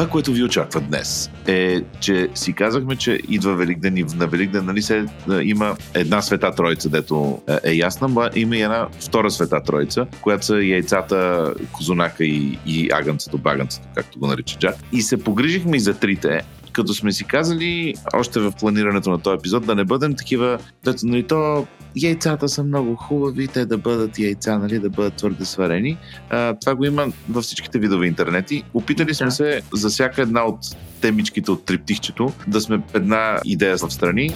[0.00, 4.66] Това, което ви очаква днес е, че си казахме, че идва Великден и на Великден
[4.66, 5.06] нали се,
[5.42, 10.62] има една света троица, дето е ясна, има и една втора света троица, която са
[10.62, 14.74] яйцата, козунака и, и агънцето, багънцето, както го нарича Джак.
[14.92, 16.42] И се погрижихме и за трите,
[16.72, 21.06] като сме си казали още в планирането на този епизод да не бъдем такива, дето
[21.06, 21.66] нали то
[21.96, 25.98] яйцата са много хубави, те да бъдат яйца, нали, да бъдат твърде сварени.
[26.30, 28.64] А, това го има във всичките видове интернети.
[28.74, 30.58] Опитали сме се за всяка една от
[31.00, 34.34] темичките от триптихчето да сме една идея в страни.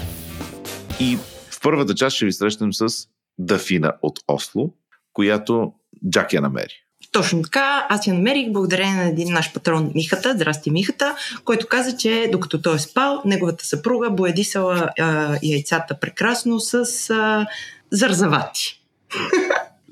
[1.01, 1.17] И
[1.51, 2.89] в първата част ще ви срещнем с
[3.39, 4.75] Дафина от Осло,
[5.12, 5.73] която
[6.11, 6.84] Джак я намери.
[7.15, 11.97] Точно така, аз я намерих благодарение на един наш патрон Михата, здрасти Михата, който каза,
[11.97, 16.75] че докато той е спал, неговата съпруга боядисала а, яйцата прекрасно с
[17.11, 17.47] а,
[17.91, 18.81] зарзавати.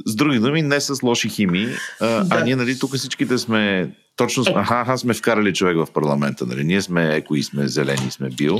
[0.07, 1.69] С други думи, не с лоши химии,
[2.01, 2.37] а, да.
[2.37, 4.53] а ние нали тук всичките сме точно, е.
[4.57, 6.65] аха, аха, сме вкарали човек в парламента, нали?
[6.65, 8.59] Ние сме еко и сме зелени, сме био.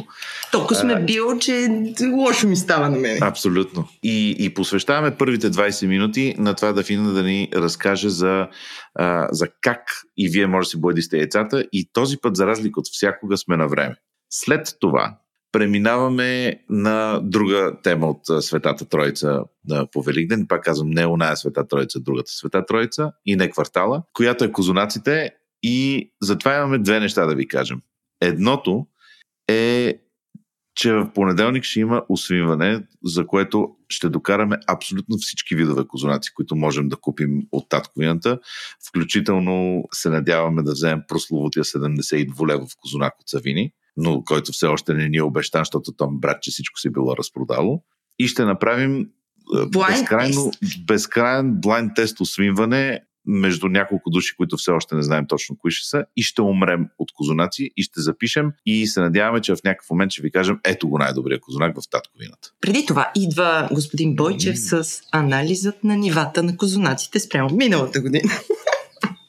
[0.53, 1.69] Толкова сме био, че
[2.13, 3.23] лошо ми става на мен.
[3.23, 3.89] Абсолютно.
[4.03, 8.49] И, и посвещаваме първите 20 минути на това да Фина да ни разкаже за,
[8.95, 9.81] а, за как
[10.17, 13.57] и вие може да си боядисте яйцата и този път, за разлика от всякога, сме
[13.57, 13.95] на време.
[14.31, 15.17] След това
[15.53, 19.41] преминаваме на друга тема от Светата Троица
[19.93, 20.47] по Великден.
[20.49, 25.31] Пак казвам, не оная Света Троица, другата Света Троица и не квартала, която е козунаците
[25.63, 27.81] и затова имаме две неща да ви кажем.
[28.21, 28.87] Едното
[29.49, 29.95] е,
[30.75, 36.57] че в понеделник ще има освинване, за което ще докараме абсолютно всички видове козунаци, които
[36.57, 38.39] можем да купим от татковината.
[38.89, 44.67] Включително се надяваме да вземем прословутия 72 лева в козунак от Савини, но който все
[44.67, 47.83] още не ни е обещан, защото там брат, че всичко си било разпродало.
[48.19, 49.09] И ще направим
[49.69, 50.51] безкрайно,
[50.87, 55.89] безкрайен блайн тест освинване между няколко души, които все още не знаем точно кои ще
[55.89, 59.91] са и ще умрем от козунаци и ще запишем и се надяваме, че в някакъв
[59.91, 62.53] момент ще ви кажем ето го най-добрия козунак в татковината.
[62.61, 64.83] Преди това идва господин Бойчев mm.
[64.83, 68.33] с анализът на нивата на козунаците спрямо миналата година.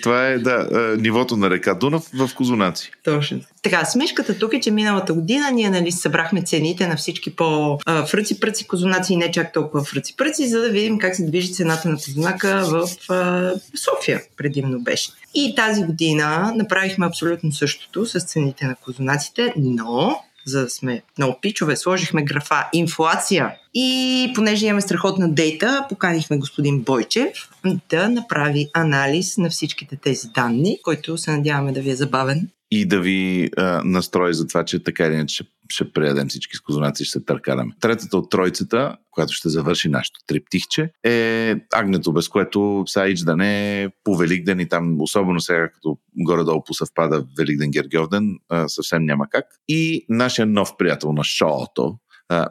[0.03, 0.67] Това е, да,
[0.99, 2.91] нивото на река Дунав в Козунаци.
[3.03, 3.39] Точно.
[3.61, 8.39] Така, смешката тук е, че миналата година ние нали, събрахме цените на всички по фръци,
[8.39, 11.89] пръци, козунаци и не чак толкова фръци, пръци, за да видим как се движи цената
[11.89, 15.09] на козунака в а, София, предимно беше.
[15.33, 21.39] И тази година направихме абсолютно същото с цените на козунаците, но за да сме много
[21.41, 23.51] пичове, сложихме графа инфлация.
[23.73, 27.49] И понеже имаме страхотна дейта, поканихме господин Бойчев
[27.89, 32.49] да направи анализ на всичките тези данни, който се надяваме да ви е забавен.
[32.71, 36.61] И да ви а, настрои за това, че така или иначе ще, преядем всички с
[36.61, 37.73] козунаци и ще се търкараме.
[37.79, 43.35] Третата от тройцата, която ще завърши нашото триптихче, е агнето, без което сега ич да
[43.37, 49.27] не е по Великден и там, особено сега, като горе-долу посъвпада Великден Гергьовден, съвсем няма
[49.29, 49.45] как.
[49.67, 51.97] И нашия нов приятел на шоуто,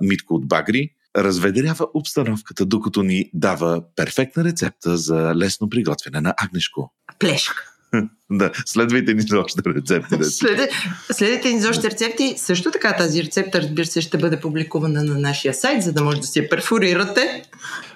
[0.00, 6.92] Митко от Багри, разведрява обстановката, докато ни дава перфектна рецепта за лесно приготвяне на агнешко.
[7.18, 7.64] Плешка.
[8.42, 10.24] Да, следвайте ни за още рецепти.
[10.24, 10.70] След,
[11.12, 12.34] следвайте ни за още рецепти.
[12.36, 16.20] Също така тази рецепта, разбира се, ще бъде публикувана на нашия сайт, за да може
[16.20, 17.42] да си я перфорирате.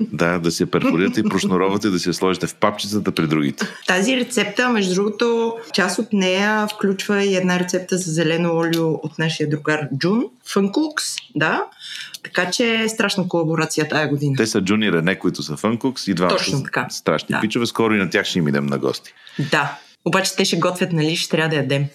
[0.01, 3.67] Да, да си я перфорирате и прошнуровате да си я сложите в папчицата при другите.
[3.87, 9.19] Тази рецепта, между другото, част от нея включва и една рецепта за зелено олио от
[9.19, 10.25] нашия другар Джун.
[10.47, 11.05] Фънкукс,
[11.35, 11.65] да.
[12.23, 14.35] Така че е страшна колаборация тая година.
[14.37, 16.87] Те са Джуни Рене, които са Фънкукс и два Точно така.
[16.91, 17.41] страшни да.
[17.41, 17.67] пичове.
[17.67, 19.13] Скоро и на тях ще им идем на гости.
[19.51, 19.79] Да.
[20.07, 21.17] Обаче те ще готвят, нали?
[21.17, 21.87] Ще трябва да ядем.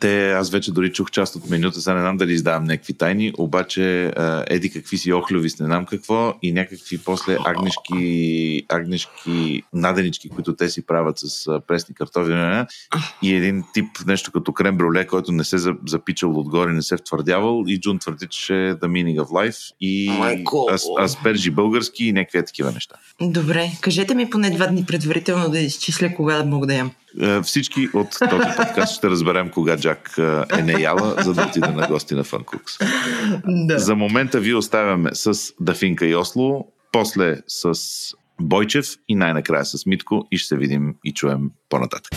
[0.00, 3.32] Те, аз вече дори чух част от менюта, сега не знам дали издавам някакви тайни,
[3.38, 4.12] обаче
[4.46, 10.56] еди какви си охлюви с не знам какво и някакви после агнешки, агнешки наденички, които
[10.56, 12.32] те си правят с пресни картофи
[13.22, 17.64] и един тип нещо като крем броле, който не се запичал отгоре, не се втвърдявал
[17.66, 20.10] и Джун твърди, че е the meaning of life и
[20.72, 22.96] ас, аспержи български и някакви такива неща.
[23.20, 26.90] Добре, кажете ми поне два дни предварително да изчисля кога да мога да ям.
[27.22, 31.42] Е, всички от този подкаст ще разберем кога Джак е, е не яла, за да
[31.42, 32.72] отиде на гости на Фанкукс.
[33.46, 33.78] Да.
[33.78, 37.72] За момента ви оставяме с Дафинка и Осло, после с
[38.40, 42.12] Бойчев и най-накрая с Митко и ще се видим и чуем по-нататък.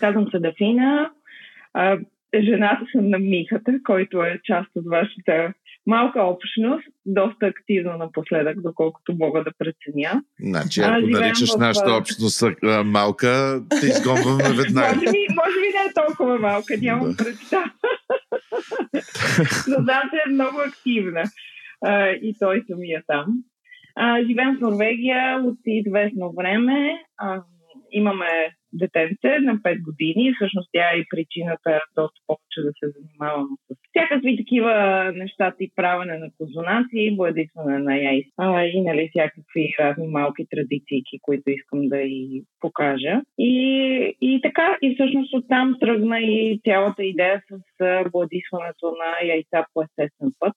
[0.00, 1.10] Казвам се Дафина.
[2.44, 5.52] Жената съм на Михата, който е част от вашата
[5.86, 10.22] малка общност, доста активно напоследък, доколкото мога да преценя.
[10.40, 11.58] Значи, ако наричаш в...
[11.58, 12.44] нашата общност
[12.84, 14.94] малка, те изгонваме веднага.
[14.94, 17.16] може, би, може би не е толкова малка, нямам да.
[17.16, 17.70] представа.
[19.68, 21.22] Но че е много активна.
[21.86, 23.26] А, и той самия там.
[23.96, 26.98] А, живеем в Норвегия от известно време.
[27.18, 27.42] А,
[27.92, 30.34] имаме детенце на 5 години.
[30.34, 34.72] Всъщност тя е и причината доста повече да се занимавам с всякакви такива
[35.14, 41.50] неща и правене на козунаци, боядисване на яйца и нали, всякакви разни малки традиции, които
[41.50, 43.20] искам да и покажа.
[43.38, 43.54] И,
[44.20, 47.58] и така, и всъщност оттам тръгна и цялата идея с
[48.12, 50.56] боядисването на яйца по естествен път.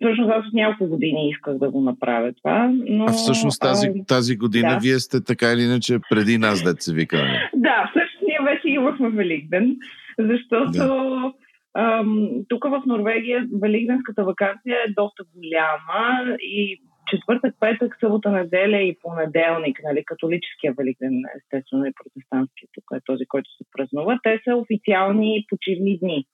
[0.00, 2.72] Всъщност аз от няколко години исках да го направя това.
[2.88, 4.78] Но, а всъщност тази, тази година да.
[4.82, 7.50] вие сте така или иначе преди нас, да се вика.
[7.54, 9.76] Да, всъщност ние вече имахме Великден,
[10.18, 11.32] защото да.
[11.76, 16.80] ам, тук в Норвегия Великденската вакансия е доста голяма и
[17.10, 23.24] четвъртък, петък, събота, неделя и понеделник, нали, католическия Великден, естествено и протестантския, тук е този,
[23.26, 26.24] който се празнува, те са официални почивни дни.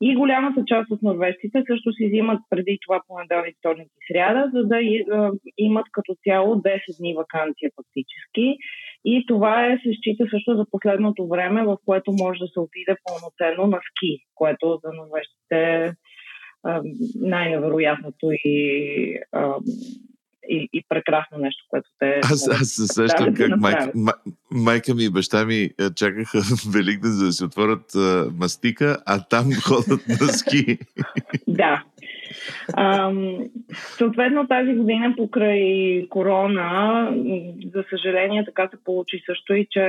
[0.00, 4.62] И голямата част от норвежците също си взимат преди това понеделник, вторник и сряда, за
[4.64, 4.78] да
[5.58, 8.56] имат като цяло 10 дни вакансия фактически.
[9.04, 12.96] И това е, се счита също за последното време, в което може да се отиде
[13.04, 15.92] пълноценно на ски, което за норвежците
[17.20, 19.18] най-невероятното и
[20.48, 22.20] и, и прекрасно нещо, което те.
[22.24, 23.92] Аз, аз се сещам как да майка,
[24.50, 26.38] майка ми и баща ми чакаха
[26.70, 30.78] Великден, за да си отворят а, мастика, а там ходят на ски.
[31.46, 31.84] да.
[32.76, 33.38] Ам,
[33.72, 37.08] съответно тази година покрай корона,
[37.74, 39.84] за съжаление така се получи също и, че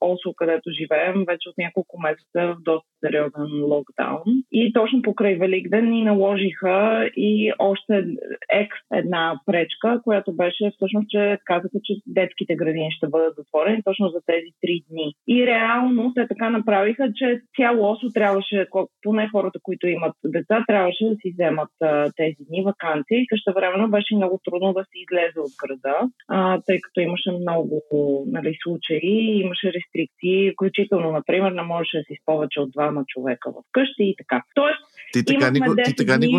[0.00, 4.28] Осо, където живеем, вече от няколко месеца в доста сериозен локдаун.
[4.52, 8.04] И точно покрай Великден ни наложиха и още
[8.52, 14.08] екс една пречка, която беше всъщност, че казаха, че детските градини ще бъдат затворени точно
[14.08, 15.14] за тези три дни.
[15.28, 18.66] И реално те така направиха, че цяло осо трябваше,
[19.02, 21.47] поне хората, които имат деца, трябваше да си вземат
[21.80, 25.96] а, тези дни вакансия и също времено беше много трудно да се излезе от града,
[26.28, 27.82] а, тъй като имаше много
[28.26, 33.50] нали, случаи, имаше рестрикции, включително, например, не можеше да си с повече от двама човека
[33.50, 34.42] в къщи и така.
[34.54, 34.80] Тоест,
[35.12, 36.38] ти така, ни го, ти така ни го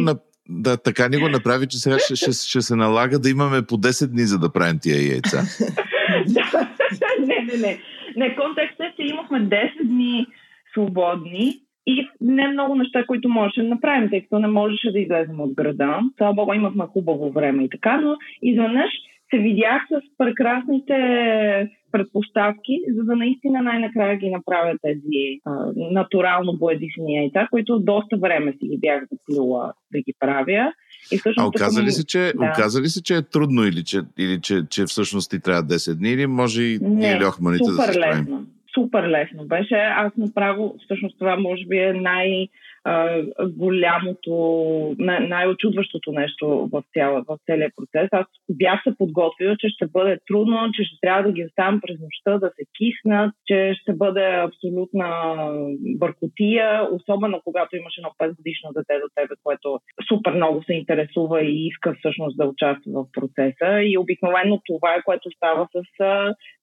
[0.52, 3.76] да, така ни го направи, че сега ще, ще, ще се налага да имаме по
[3.76, 5.38] 10 дни, за да правим тия яйца.
[7.20, 7.80] не, не, не.
[8.16, 10.28] Не, контекстът е, че имахме 10 дни
[10.74, 15.40] свободни и не много неща, които можеше да направим, тъй като не можеше да излезем
[15.40, 16.00] от града.
[16.18, 18.92] Слава Богу, имахме хубаво време и така, но изведнъж
[19.30, 20.96] се видях с прекрасните
[21.92, 28.52] предпоставки, за да наистина най-накрая ги направя тези а, натурално боядисани яйца, които доста време
[28.52, 30.74] си ги бях заплюла да ги правя.
[31.12, 32.52] И всъщност, а оказа ли, се, че, да.
[32.54, 35.98] оказа ли се, че е трудно или, че, или че, че всъщност ти трябва 10
[35.98, 38.20] дни или може и ние льохманите да се справим?
[38.20, 38.46] лесно.
[38.74, 39.76] Супер лесно беше.
[39.76, 42.48] Аз направо, всъщност това може би е най-
[43.58, 44.34] голямото,
[45.00, 48.10] най-очудващото нещо в, цяла, в целия процес.
[48.12, 51.98] Аз бях се подготвила, че ще бъде трудно, че ще трябва да ги оставям през
[52.00, 55.10] нощта да се киснат, че ще бъде абсолютна
[55.98, 61.42] бъркотия, особено когато имаш едно 5 годишно дете до тебе, което супер много се интересува
[61.42, 63.82] и иска всъщност да участва в процеса.
[63.84, 65.82] И обикновено това е което става с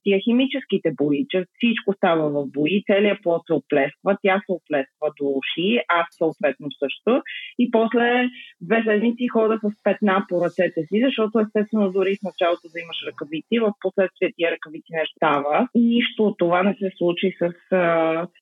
[0.06, 5.08] тия химическите бои, че всичко става в бои, целият плод се оплесква, тя се оплесква
[5.18, 7.22] до уши, аз съответно също.
[7.58, 8.28] И после
[8.60, 12.98] две седмици хода с петна по ръцете си, защото естествено дори в началото да имаш
[13.08, 15.68] ръкавици, в последствие тия ръкавици не става.
[15.74, 17.44] Нищо от това не се случи с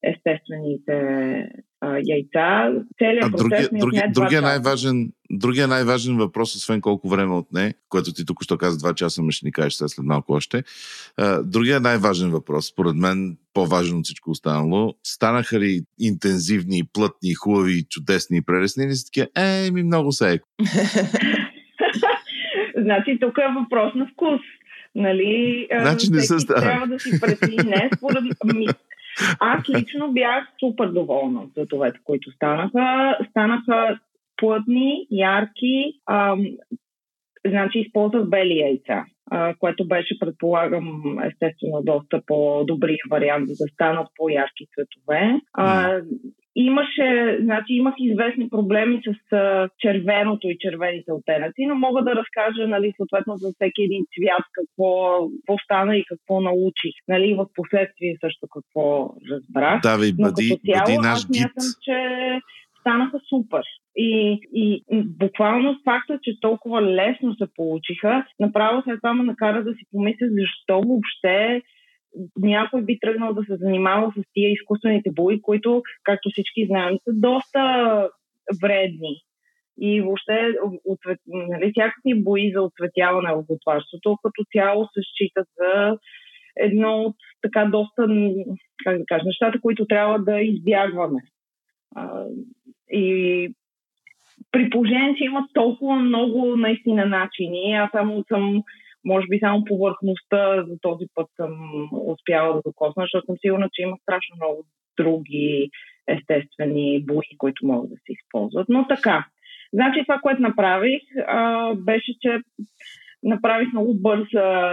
[0.02, 0.96] естествените
[1.84, 2.72] а, яйца.
[2.98, 8.12] Целият а процес другия, другия, другия, най-важен, другия най-важен въпрос, освен колко време отне, което
[8.12, 10.62] ти тук що каза 2 часа, ме ще ни кажеш след малко още.
[11.16, 17.84] А, другия най-важен въпрос, според мен по-важен от всичко останало, станаха ли интензивни, плътни, хубави,
[17.90, 20.48] чудесни и прелесни или са такива, е, ми много се еко.
[22.76, 24.40] значи тук е въпрос на вкус.
[24.94, 27.72] Нали, значи не са Трябва да си прецени.
[27.96, 28.22] според
[28.54, 28.66] ми,
[29.40, 33.18] аз лично бях супер доволна от цветовете, които станаха.
[33.30, 33.98] Станаха
[34.36, 36.46] плътни, ярки, ам,
[37.46, 44.08] значи използвах бели яйца, а, което беше, предполагам, естествено доста по-добрия вариант, за да станат
[44.16, 45.40] по-ярки цветове.
[45.52, 46.00] А,
[46.56, 52.68] Имаше, значи имах известни проблеми с а, червеното и червените оттенъци, но мога да разкажа,
[52.68, 56.94] нали, съответно за всеки един цвят какво, какво стана и какво научих.
[57.08, 59.80] Нали, в последствие също какво разбрах.
[59.82, 61.98] Да, ви, бъди, но като цяло, бъди наш аз мятам, че
[62.84, 63.62] станаха супер.
[63.96, 69.74] И, и буквално факта, че толкова лесно се получиха, направо след това ме накара да
[69.74, 71.62] си помисля защо въобще
[72.38, 77.12] някой би тръгнал да се занимава с тия изкуствените бои, които, както всички знаем, са
[77.14, 77.62] доста
[78.62, 79.16] вредни.
[79.80, 85.98] И въобще отцвет, нали, всякакви бои за отцветяване в готварството като цяло се считат за
[86.56, 88.06] едно от така доста,
[88.84, 91.20] как да кажа, нещата, които трябва да избягваме.
[92.90, 93.48] И
[94.52, 98.62] при положение, че има толкова много наистина начини, аз само съм,
[99.04, 101.52] може би само повърхността за този път съм
[101.92, 104.64] успяла да докосна, защото съм сигурна, че има страшно много
[104.98, 105.70] други
[106.08, 108.68] естествени бои, които могат да се използват.
[108.68, 109.26] Но така.
[109.72, 112.38] Значи това, което направих, а, беше, че
[113.22, 114.28] направих много бърз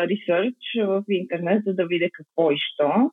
[0.10, 3.12] ресърч в интернет, за да видя какво и що.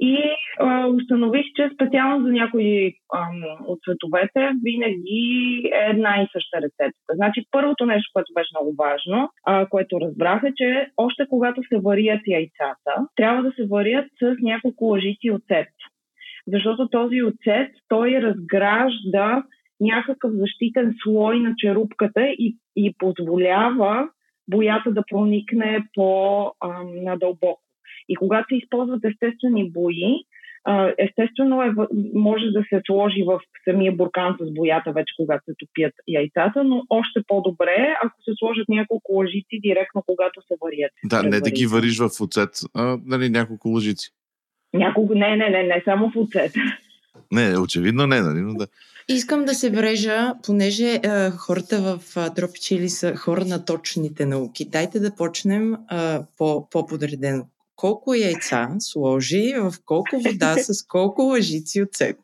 [0.00, 0.18] И
[0.60, 7.14] а, установих, че специално за някои ам, от цветовете винаги е една и съща рецепта.
[7.14, 11.78] Значи първото нещо, което беше много важно, а, което разбрах е, че още когато се
[11.78, 15.68] варят яйцата, трябва да се варят с няколко лъжици оцет.
[16.52, 19.42] Защото този оцет, той разгражда
[19.80, 24.08] някакъв защитен слой на черупката и, и позволява
[24.50, 27.67] боята да проникне по-надълбоко.
[28.08, 30.24] И когато се използват естествени бои,
[30.98, 31.70] естествено е,
[32.14, 36.82] може да се сложи в самия буркан с боята вече, когато се топят яйцата, но
[36.90, 40.92] още по-добре ако се сложат няколко лъжици директно, когато се варят.
[41.04, 44.10] Да, не да ги вариш в оцет, а нали, няколко лъжици.
[44.74, 46.52] Няколко, не, не, не, не само в оцет.
[47.32, 48.66] Не, очевидно не, нали, но да.
[49.08, 51.00] Искам да се врежа, понеже е,
[51.30, 51.98] хората
[52.36, 54.68] в Чили са хора на точните науки.
[54.70, 55.78] Дайте да почнем е,
[56.38, 57.44] по, по-подредено
[57.78, 62.18] колко яйца сложи в колко вода с колко лъжици оцет.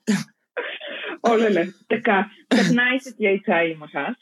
[1.30, 4.16] Олеле, така, 15 яйца имах аз.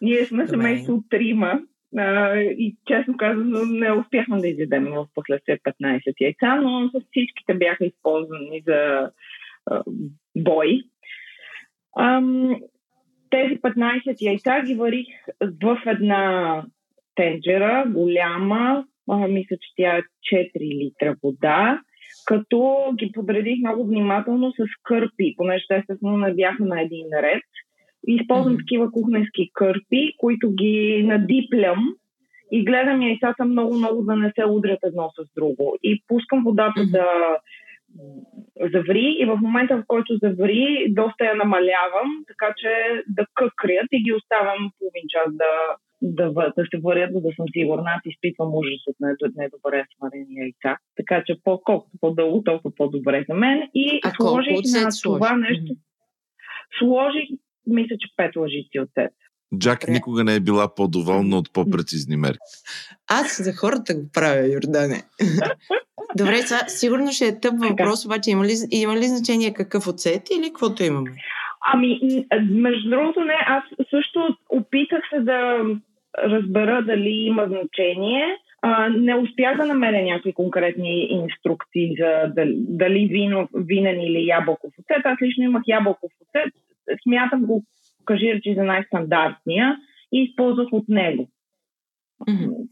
[0.00, 0.50] Ние сме Добре.
[0.50, 1.60] семейство от трима
[1.96, 7.54] а, и честно казано не успяхме да изядем в последствие 15 яйца, но с всичките
[7.54, 9.10] бяха използвани за
[9.66, 9.82] а,
[10.36, 10.82] бой.
[11.98, 12.56] Ам,
[13.30, 15.06] тези 15 яйца ги варих
[15.40, 16.64] в една
[17.14, 20.02] тенджера, голяма, а, мисля, че тя е
[20.34, 21.80] 4 литра вода,
[22.26, 27.42] като ги подредих много внимателно с кърпи, понеже те естествено не бяха на един ред.
[28.06, 28.58] Използвам mm-hmm.
[28.58, 31.94] такива кухненски кърпи, които ги надиплям
[32.52, 35.76] и гледам яйцата много-много да не се удрят едно с друго.
[35.82, 36.90] И пускам водата mm-hmm.
[36.90, 37.06] да
[38.74, 44.02] заври и в момента, в който заври, доста я намалявам, така че да къкрят и
[44.02, 47.90] ги оставям половин час да да, да се варят, да съм сигурна.
[47.96, 48.96] Аз изпитвам ужас от
[49.36, 50.78] недобре сварени яйца.
[50.96, 53.68] Така че по-колкото по-дълго, толкова по-добре за мен.
[53.74, 55.18] И а сложих на сложи?
[55.18, 55.74] това нещо.
[56.78, 57.28] Сложих,
[57.66, 59.12] мисля, че пет лъжици от цет.
[59.58, 62.38] Джак никога не е била по-доволна от по-прецизни мерки.
[63.10, 65.02] Аз за хората го правя, Йордане.
[66.16, 70.22] Добре, сега, сигурно ще е тъп въпрос, обаче има ли, има ли значение какъв оцет
[70.30, 71.10] или каквото имаме?
[71.72, 71.98] Ами,
[72.50, 75.62] между другото не, аз също опитах се да
[76.24, 78.24] разбера дали има значение.
[78.62, 84.72] А, не успях да намеря някакви конкретни инструкции за дали, дали вино, винен или ябълков
[84.78, 85.06] оцет.
[85.06, 86.52] Аз лично имах ябълков оцет.
[87.02, 87.64] Смятам го,
[88.04, 89.76] кажи речи, за най-стандартния
[90.12, 91.28] и използвах от него.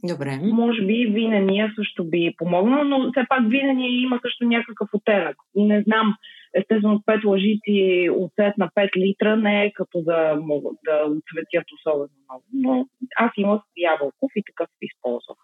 [0.05, 0.41] Добре.
[0.43, 5.37] Може би винения също би помогнал, но все пак винения има също някакъв оттенък.
[5.55, 6.15] Не знам,
[6.61, 12.09] естествено 5 лъжици оцет на 5 литра не е като да могат да оцветят особено
[12.29, 12.45] много.
[12.53, 12.87] Но
[13.17, 15.39] аз имах ябълков и такъв използвах.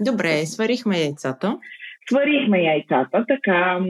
[0.00, 1.58] Добре, сварихме яйцата.
[2.08, 3.80] Сварихме яйцата, така.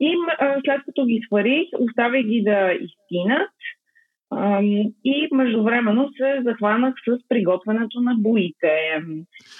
[0.00, 0.16] И
[0.64, 3.50] след като ги сварих, оставих ги да изтинат
[5.04, 8.72] и междувременно се захванах с приготвянето на боите.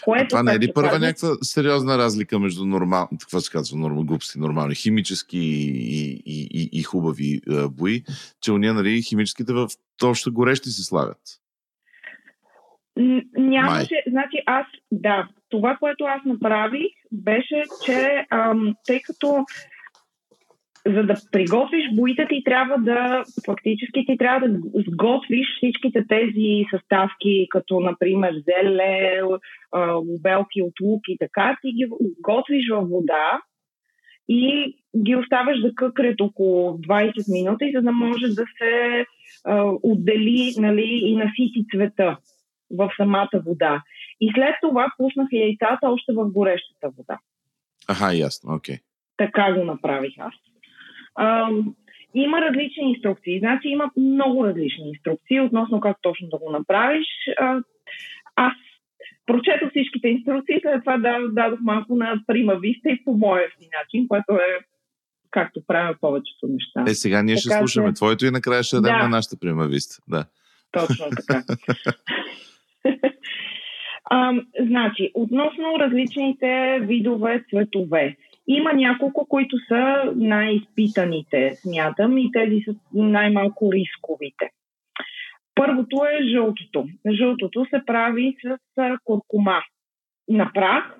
[0.05, 1.00] Което, а това не е ли първа казах...
[1.00, 3.09] някаква сериозна разлика между нормал...
[3.21, 8.02] какво се казва, норма, глупости, нормални, химически и, и, и, и хубави а, бои,
[8.41, 11.19] че уния, нали, химическите в точно горещи се слагат?
[13.37, 14.02] Нямаше, Май.
[14.09, 19.45] значи аз, да, това, което аз направих, беше, че ам, тъй като
[20.86, 24.58] за да приготвиш боите ти трябва да, фактически ти трябва да
[24.88, 29.20] сготвиш всичките тези съставки, като например зеле,
[29.94, 31.86] обелки от лук и така, ти ги
[32.20, 33.40] готвиш във вода
[34.28, 39.04] и ги оставяш да къкрят около 20 минути, за да може да се
[39.82, 42.16] отдели нали, и насити цвета
[42.70, 43.82] в самата вода.
[44.20, 47.18] И след това пуснах яйцата още в горещата вода.
[47.88, 48.74] Аха, ясно, окей.
[48.74, 48.80] Okay.
[49.16, 50.34] Така го направих аз.
[51.14, 51.49] А,
[52.14, 53.38] има различни инструкции.
[53.38, 57.07] Значи има много различни инструкции относно как точно да го направиш.
[57.40, 57.61] А,
[58.37, 58.52] аз
[59.26, 60.99] прочетох всичките инструкции, след това
[61.33, 64.59] дадох малко на прима виста и по моя си начин, което е
[65.31, 66.85] както правя повечето неща.
[66.88, 67.95] Е, сега ние така, ще слушаме че...
[67.95, 69.02] твоето и накрая ще дадем да.
[69.02, 70.02] на нашата прима виста.
[70.09, 70.25] Да.
[70.73, 71.42] Точно така.
[74.04, 78.16] а, значи, относно различните видове цветове.
[78.46, 84.50] Има няколко, които са най-изпитаните, смятам, и тези са най-малко рисковите.
[85.54, 86.87] Първото е жълтото.
[87.11, 88.58] Жълтото се прави с
[89.04, 89.62] куркума
[90.28, 90.96] на прах,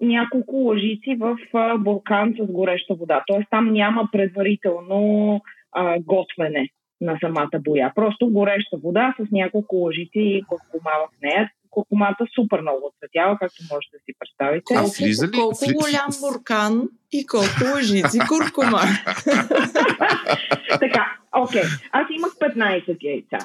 [0.00, 1.38] няколко лъжици в
[1.78, 3.22] буркан с гореща вода.
[3.26, 3.46] Т.е.
[3.50, 5.40] там няма предварително
[5.72, 6.68] а, готвене
[7.00, 7.92] на самата боя.
[7.94, 11.52] Просто гореща вода с няколко лъжици и куркума в нея.
[11.70, 14.74] Куркумата супер много отцветява, както можете да си представите.
[14.76, 15.32] А влиза ли?
[15.32, 18.78] Колко голям буркан и колко лъжици куркума.
[20.80, 21.62] така, окей.
[21.62, 21.88] Okay.
[21.92, 23.38] Аз имах 15 яйца.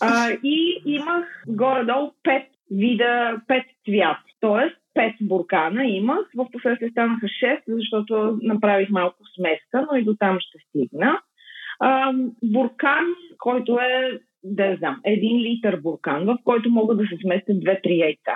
[0.00, 4.18] А, и имах горе-долу 5 вида, 5 цвят.
[4.40, 6.26] Тоест, 5 буркана имах.
[6.36, 11.20] В последствие станаха 6, защото направих малко смеска, но и до там ще стигна.
[11.80, 12.12] А,
[12.42, 13.04] буркан,
[13.38, 18.32] който е, да знам, един литър буркан, в който могат да се сместят 2-3 яйца.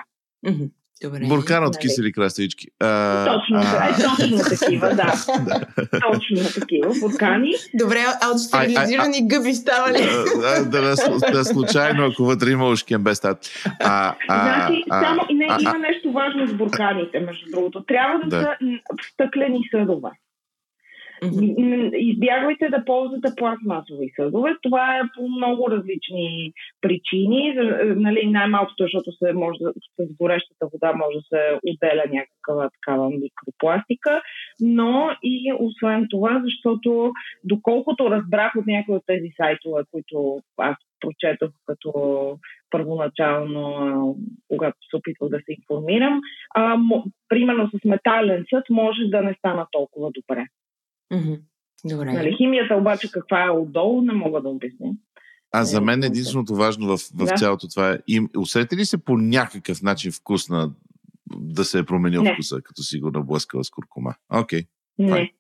[1.03, 1.21] Добре.
[1.29, 1.81] Буркан от нали?
[1.81, 2.67] кисели краставички.
[2.81, 5.13] А, точно, а, е, точно такива, да.
[6.11, 7.53] точно такива буркани.
[7.75, 10.03] Добре, а от стерилизирани гъби става ли?
[10.41, 13.39] Да, да, да, да, случайно, ако вътре има ушкен без тат.
[13.81, 17.85] А, а, значи, само, не, има нещо важно с бурканите, между другото.
[17.85, 18.43] Трябва да, да.
[18.43, 18.57] са
[19.13, 20.11] стъклени съдове.
[21.95, 24.51] Избягвайте да ползвате пластмасови съдове.
[24.63, 27.55] Това е по много различни причини.
[27.97, 29.59] Нали, най-малкото, защото се може,
[30.01, 34.23] с горещата вода може да се отделя някаква такава микропластика,
[34.61, 37.13] но и освен това, защото
[37.45, 41.93] доколкото разбрах от някои от тези сайтове, които аз прочетох като
[42.71, 44.17] първоначално,
[44.49, 46.21] когато се опитвах да се информирам,
[46.55, 46.79] а,
[47.29, 50.47] примерно с метален съд може да не стана толкова добре.
[51.85, 52.13] Добре.
[52.13, 54.93] Нали, химията обаче каква е отдолу, не мога да обясня.
[55.53, 57.35] А за мен единственото важно в, в да.
[57.35, 60.71] цялото това е, им, усети ли се по някакъв начин вкус на
[61.37, 62.33] да се е променил не.
[62.33, 64.15] вкуса, като си го наблъскала с куркума?
[64.33, 64.61] Окей.
[64.61, 64.67] Okay.
[64.99, 65.33] Не.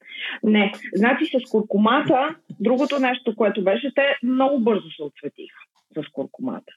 [0.43, 0.73] Не.
[0.95, 5.59] Значи с куркумата, другото нещо, което беше, те много бързо се отцветиха
[5.97, 6.73] с куркумата.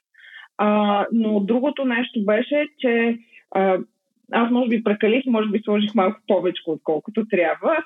[0.56, 3.18] А, но другото нещо беше, че
[3.50, 3.78] а,
[4.32, 7.76] аз може би прекалих, може би сложих малко повече, отколкото трябва.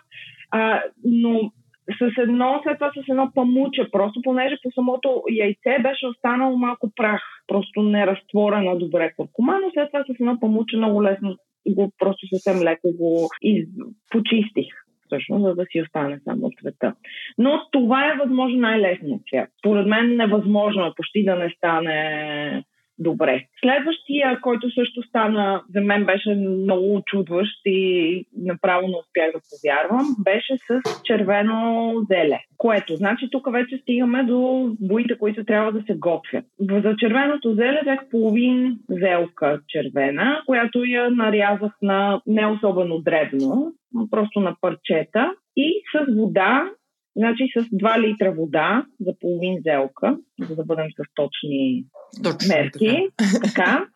[0.51, 1.53] А, но
[2.01, 6.91] с едно, след това с едно памуче, просто понеже по самото яйце беше останало малко
[6.97, 11.37] прах, просто не разтворена добре куркума, но след това с едно памуче много лесно
[11.69, 13.69] го, просто съвсем леко го из...
[14.11, 14.67] почистих
[15.07, 16.95] всъщност, за да си остане само цвета.
[17.39, 19.49] Но това е възможно най-лесният цвят.
[19.59, 22.65] Според мен невъзможно е почти да не стане
[22.99, 23.45] добре.
[23.61, 30.07] Следващия, който също стана, за мен беше много очудващ и направо не успях да повярвам,
[30.25, 32.39] беше с червено зеле.
[32.59, 36.45] Което, значи тук вече стигаме до боите, които трябва да се готвят.
[36.61, 43.73] За червеното зеле взех половин зелка червена, която я нарязах на не особено дребно,
[44.11, 46.71] просто на парчета и с вода
[47.16, 51.85] Значи с 2 литра вода за половин зелка, за да бъдем с точни
[52.22, 53.09] Точно, мерки.
[53.16, 53.55] Така.
[53.55, 53.87] така.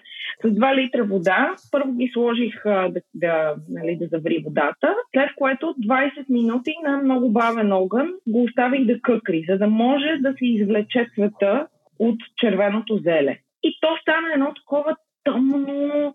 [0.44, 5.30] С 2 литра вода първо ги сложих а, да, да, нали, да заври водата, след
[5.36, 10.32] което 20 минути на много бавен огън го оставих да къкри, за да може да
[10.38, 11.66] се извлече цвета
[11.98, 13.38] от червеното зеле.
[13.62, 16.14] И то стана едно такова тъмно,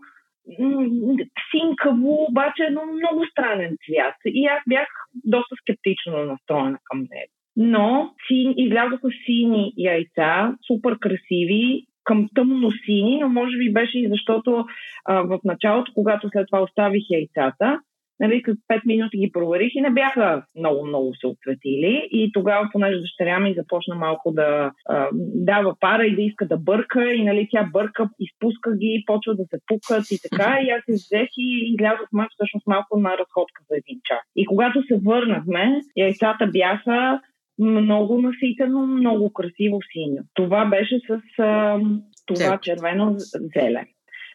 [1.52, 4.16] синкаво, обаче едно много странен цвят.
[4.26, 4.88] И аз бях
[5.26, 7.32] доста скептично настроена към него.
[7.56, 14.10] Но син, излязоха сини яйца, супер красиви, към тъмно сини, но може би беше и
[14.10, 14.66] защото
[15.06, 17.80] а, в началото, когато след това оставих яйцата,
[18.20, 22.08] нали, след 5 минути ги проверих и не бяха много-много се отцветили.
[22.12, 26.58] И тогава, понеже дъщеря ми започна малко да а, дава пара и да иска да
[26.58, 30.60] бърка, и нали, тя бърка, изпуска ги, почва да се пукат и така.
[30.62, 34.24] И аз се взех и излязохме всъщност малко на разходка за един час.
[34.36, 37.20] И когато се върнахме, яйцата бяха
[37.60, 40.24] много наситено, много красиво синьо.
[40.34, 41.80] Това беше с а,
[42.26, 43.16] това червено
[43.56, 43.86] зеле.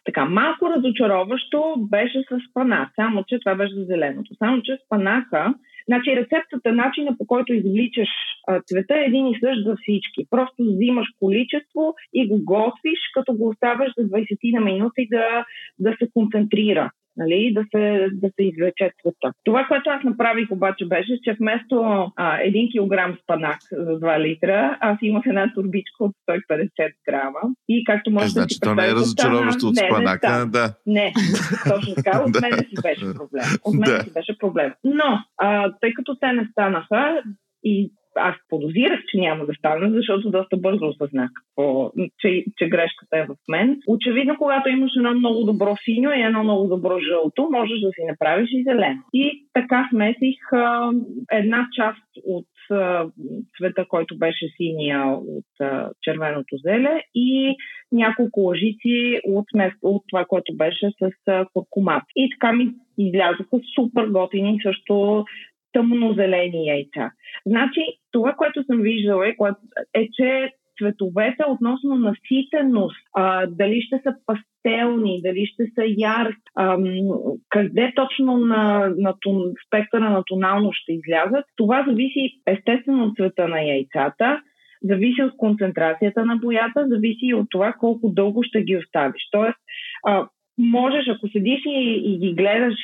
[0.09, 4.35] Така, малко разочароващо беше с панах, само че това беше за зеленото.
[4.35, 5.53] Само че с панаха,
[5.87, 8.09] значи рецептата, начина по който извличаш
[8.47, 10.27] а, цвета е един и същ за всички.
[10.29, 15.45] Просто взимаш количество и го готвиш, като го оставяш за 20 на минути да,
[15.79, 19.33] да се концентрира нали, да, се, да се извлече цвета.
[19.43, 21.75] Това, което аз направих обаче беше, че вместо
[22.15, 26.69] а, 1 кг спанак за 2 литра, аз имах една турбичка от 150
[27.09, 27.39] грама.
[27.69, 30.73] И както може е, значи, да си то не е разочароващо от спанака, не, да.
[30.85, 31.13] Не,
[31.69, 32.19] точно така.
[32.27, 33.45] От мен си беше проблем.
[33.63, 34.73] От мен си беше проблем.
[34.83, 37.23] Но, а, тъй като те не станаха,
[37.63, 43.17] и аз подозирах, че няма да стане, защото доста бързо осъзнах какво, че, че грешката
[43.17, 43.79] е в мен.
[43.87, 48.01] Очевидно, когато имаш едно много добро синьо и едно много добро жълто, можеш да си
[48.09, 49.01] направиш и зелено.
[49.13, 50.91] И така смесих а,
[51.31, 53.05] една част от а,
[53.57, 57.55] цвета, който беше синия от а, червеното зеле и
[57.91, 59.45] няколко лъжици от,
[59.81, 62.03] от това, което беше с а, куркумат.
[62.15, 62.67] И така ми
[62.97, 65.25] излязоха супер готини също
[65.71, 67.11] тъмнозелени яйца.
[67.45, 69.35] Значи, това, което съм виждала е,
[69.93, 76.35] е че цветовете относно наситеност, а, дали ще са пастелни, дали ще са ярки,
[77.49, 83.47] къде точно на, на тон, спектъра на тоналност ще излязат, това зависи естествено от цвета
[83.47, 84.41] на яйцата,
[84.83, 89.21] зависи от концентрацията на боята, зависи и от това колко дълго ще ги оставиш.
[89.31, 89.57] Тоест,
[90.07, 90.27] а,
[90.57, 92.75] можеш, ако седиш и, и ги гледаш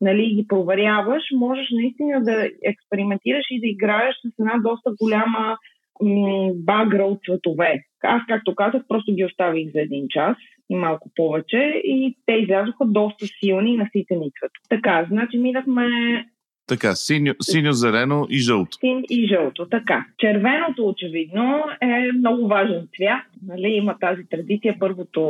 [0.00, 5.56] нали, ги проверяваш, можеш наистина да експериментираш и да играеш с една доста голяма
[6.54, 7.84] багра от цветове.
[8.02, 10.36] Аз, както казах, просто ги оставих за един час
[10.70, 14.68] и малко повече и те излязоха доста силни и наситени цветове.
[14.68, 15.86] Така, значи минахме
[16.66, 18.76] така, синьо, синьо, зелено и жълто.
[18.80, 20.06] Син и жълто, така.
[20.18, 23.22] Червеното очевидно е много важен цвят.
[23.46, 25.20] Нали, има тази традиция първото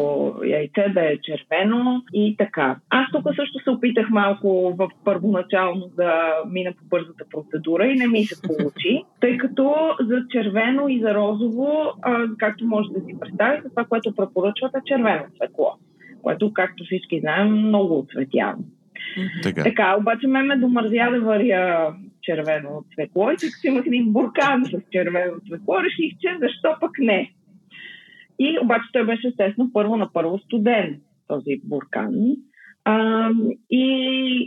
[0.46, 2.76] яйце да е червено и така.
[2.90, 8.08] Аз тук също се опитах малко в първоначално да мина по бързата процедура и не
[8.08, 13.14] ми се получи, тъй като за червено и за розово, а, както може да си
[13.20, 15.74] представите, това, което препоръчват е червено стекло,
[16.22, 18.56] което, както всички знаем, много оцветява.
[19.42, 19.62] Така.
[19.62, 24.64] така, обаче ме ме домързя да варя червено цвекло и тъй като имах един буркан
[24.64, 27.32] с червено цвекло, реших, че защо пък не.
[28.38, 32.14] И обаче той беше естествено първо на първо студен, този буркан.
[32.84, 33.28] А,
[33.70, 33.86] и,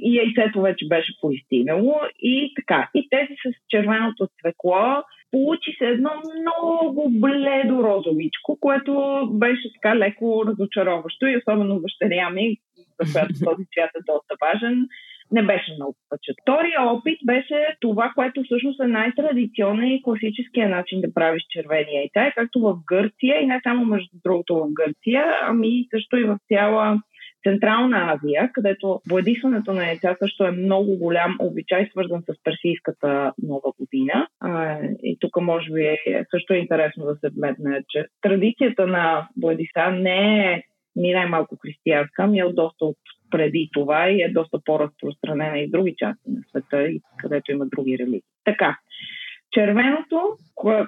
[0.03, 2.89] и яйцето вече беше поистинало и така.
[2.95, 6.09] И тези с червеното цвекло получи се едно
[6.41, 12.57] много бледо розовичко, което беше така леко разочароващо и особено дъщеря ми,
[12.99, 14.87] за която този цвят е доста важен,
[15.31, 16.35] не беше много пъчет.
[16.41, 22.31] Втория опит беше това, което всъщност е най-традиционен и класическия начин да правиш червени яйца,
[22.35, 27.01] както в Гърция и не само между другото в Гърция, ами също и в цяла
[27.43, 33.71] Централна Азия, където боядисването на яйца също е много голям обичай, свързан с персийската нова
[33.79, 34.27] година.
[34.39, 39.27] А, и тук може би е, също е интересно да се вметне, че традицията на
[39.37, 40.63] боядиса не е
[40.97, 42.85] ни най-малко християнска, ами е доста
[43.31, 47.97] преди това и е доста по-разпространена и в други части на света, където има други
[47.97, 48.21] религии.
[48.43, 48.77] Така,
[49.51, 50.21] червеното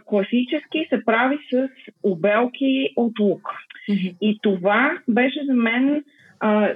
[0.05, 1.69] класически се прави с
[2.03, 3.47] обелки от лук.
[3.89, 4.15] Mm-hmm.
[4.21, 6.03] И това беше за мен
[6.39, 6.73] а,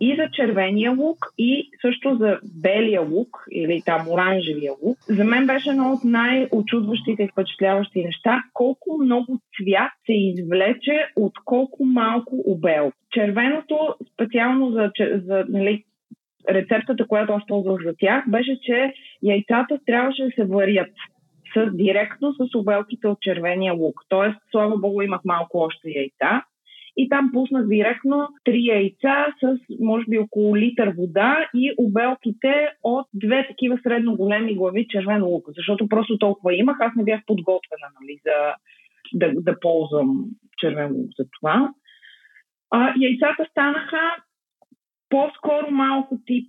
[0.00, 4.98] и за червения лук, и също за белия лук, или там оранжевия лук.
[5.08, 11.32] За мен беше едно от най-очудващите и впечатляващи неща, колко много цвят се извлече от
[11.44, 12.92] колко малко обел.
[13.10, 14.90] Червеното, специално за,
[15.24, 15.84] за нали,
[16.50, 20.90] рецептата, която аз ползвах за тях, беше, че яйцата трябваше да се варят
[21.54, 24.00] с, директно с обелките от червения лук.
[24.08, 26.42] Тоест, слава богу, имах малко още яйца
[26.96, 33.06] и там пуснах директно три яйца с може би около литър вода и обелките от
[33.14, 37.88] две такива средно големи глави червено лук, защото просто толкова имах, аз не бях подготвена
[38.00, 38.54] нали, за
[39.14, 40.24] да, да ползвам
[40.58, 41.72] червен лук за това.
[42.70, 44.16] А, яйцата станаха
[45.08, 46.48] по-скоро малко тип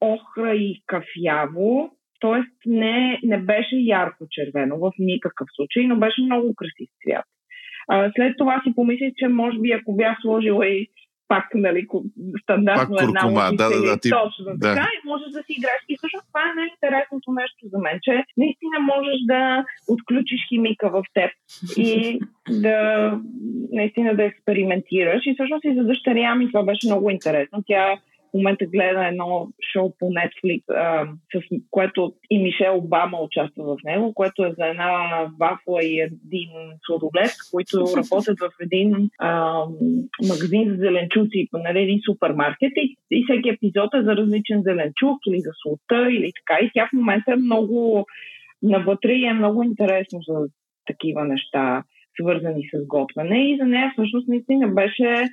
[0.00, 2.42] охра и кафяво, т.е.
[2.66, 7.24] Не, не беше ярко червено в никакъв случай, но беше много красив цвят.
[7.88, 10.88] А, след това си помислих, че може би ако бях сложила и
[11.28, 11.86] пак, нали,
[12.42, 14.10] стандартно пак една куркума, да, да, да, ти...
[14.10, 14.68] точно да.
[14.68, 15.82] така, и можеш да си играеш.
[15.88, 21.02] И всъщност това е най-интересното нещо за мен, че наистина можеш да отключиш химика в
[21.14, 21.30] теб
[21.76, 22.76] и да
[23.72, 25.22] наистина да експериментираш.
[25.26, 27.62] И всъщност и за дъщеря ми това беше много интересно.
[27.66, 27.98] Тя
[28.32, 33.76] в момента гледа едно шоу по Netflix, а, с което и Мишел Обама участва в
[33.84, 34.90] него, което е за една
[35.40, 36.50] вафла и един
[36.86, 39.62] сладолет, които работят в един а,
[40.28, 45.40] магазин за зеленчуци, нали, един супермаркет и, и всеки епизод е за различен зеленчук или
[45.40, 46.64] за слута или така.
[46.64, 48.06] И тя в момента е много
[48.62, 50.34] навътре и е много интересно за
[50.86, 51.82] такива неща,
[52.20, 53.50] свързани с готвене.
[53.50, 55.28] И за нея всъщност наистина беше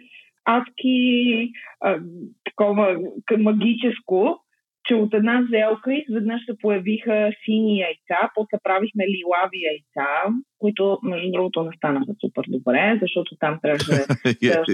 [0.58, 2.00] адски а,
[2.46, 2.98] такова
[3.38, 4.40] магическо,
[4.86, 10.08] че от една зелка изведнъж се появиха сини яйца, после правихме лилави яйца,
[10.60, 14.06] които, между другото, не станаха супер добре, защото там трябваше...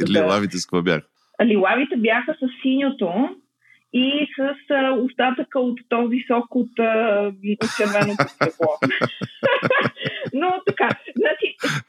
[0.10, 1.08] Лилавите с какво бяха?
[1.44, 3.30] Лилавите бяха с синьото
[3.94, 7.32] и с а, остатъка от този сок от, а,
[7.64, 8.68] от червеното стъкло.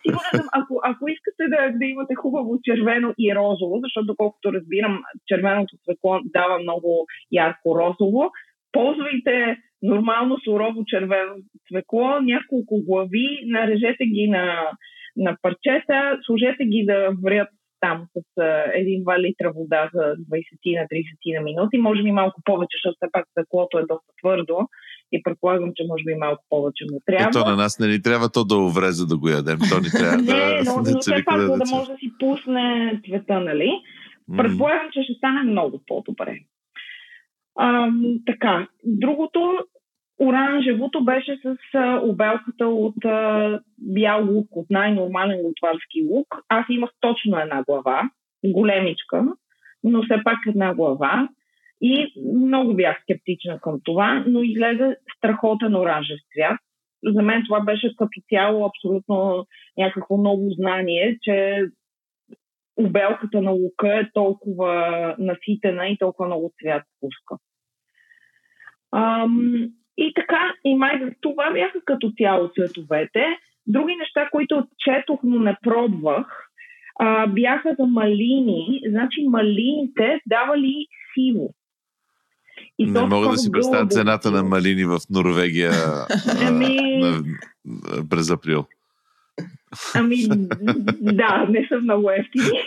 [0.03, 5.77] Сигурно ако, ако искате да, да имате хубаво червено и розово, защото доколкото разбирам, червеното
[5.77, 8.31] стъкло дава много ярко розово,
[8.73, 11.35] ползвайте нормално сурово червено
[11.69, 14.71] цвекло, няколко глави, нарежете ги на,
[15.17, 17.49] на парчета, сложете ги да врят
[17.81, 22.77] там с 1-2 литра вода за 20 на 30 на минути, може би малко повече,
[22.77, 24.69] защото все пак стъклото е доста твърдо
[25.13, 27.29] и предполагам, че може би малко повече му трябва.
[27.29, 29.59] Ето на нас не ни трябва то да увре, за да го ядем.
[29.71, 32.13] То ни трябва не, да, но, да но все пак да, да може да си
[32.19, 33.71] пусне цвета, нали?
[34.37, 36.39] Предполагам, че ще стане много по-добре.
[37.59, 37.91] А,
[38.27, 39.59] така, другото,
[40.21, 46.27] оранжевото беше с а, обелката от а, бял лук, от най-нормален лутварски лук.
[46.49, 48.11] Аз имах точно една глава,
[48.45, 49.25] големичка,
[49.85, 51.29] но все пак една глава.
[51.81, 56.61] И много бях скептична към това, но излезе страхотен оранжев цвят.
[57.15, 59.47] За мен това беше като цяло абсолютно
[59.79, 61.65] някакво ново знание, че
[62.77, 67.37] обелката на лука е толкова наситена и толкова много цвят пуска.
[68.93, 73.25] Ам, и така, и май това бяха като цяло цветовете.
[73.67, 76.47] Други неща, които четох, но не пробвах,
[77.01, 78.81] а, бяха за малини.
[78.89, 81.55] Значи малините давали сиво.
[82.79, 85.73] И не мога да си представя цената на малини в Норвегия
[86.47, 86.99] ами...
[87.01, 87.23] на,
[88.11, 88.67] през април.
[89.95, 90.17] Ами,
[91.01, 92.61] да, не са много ефтини.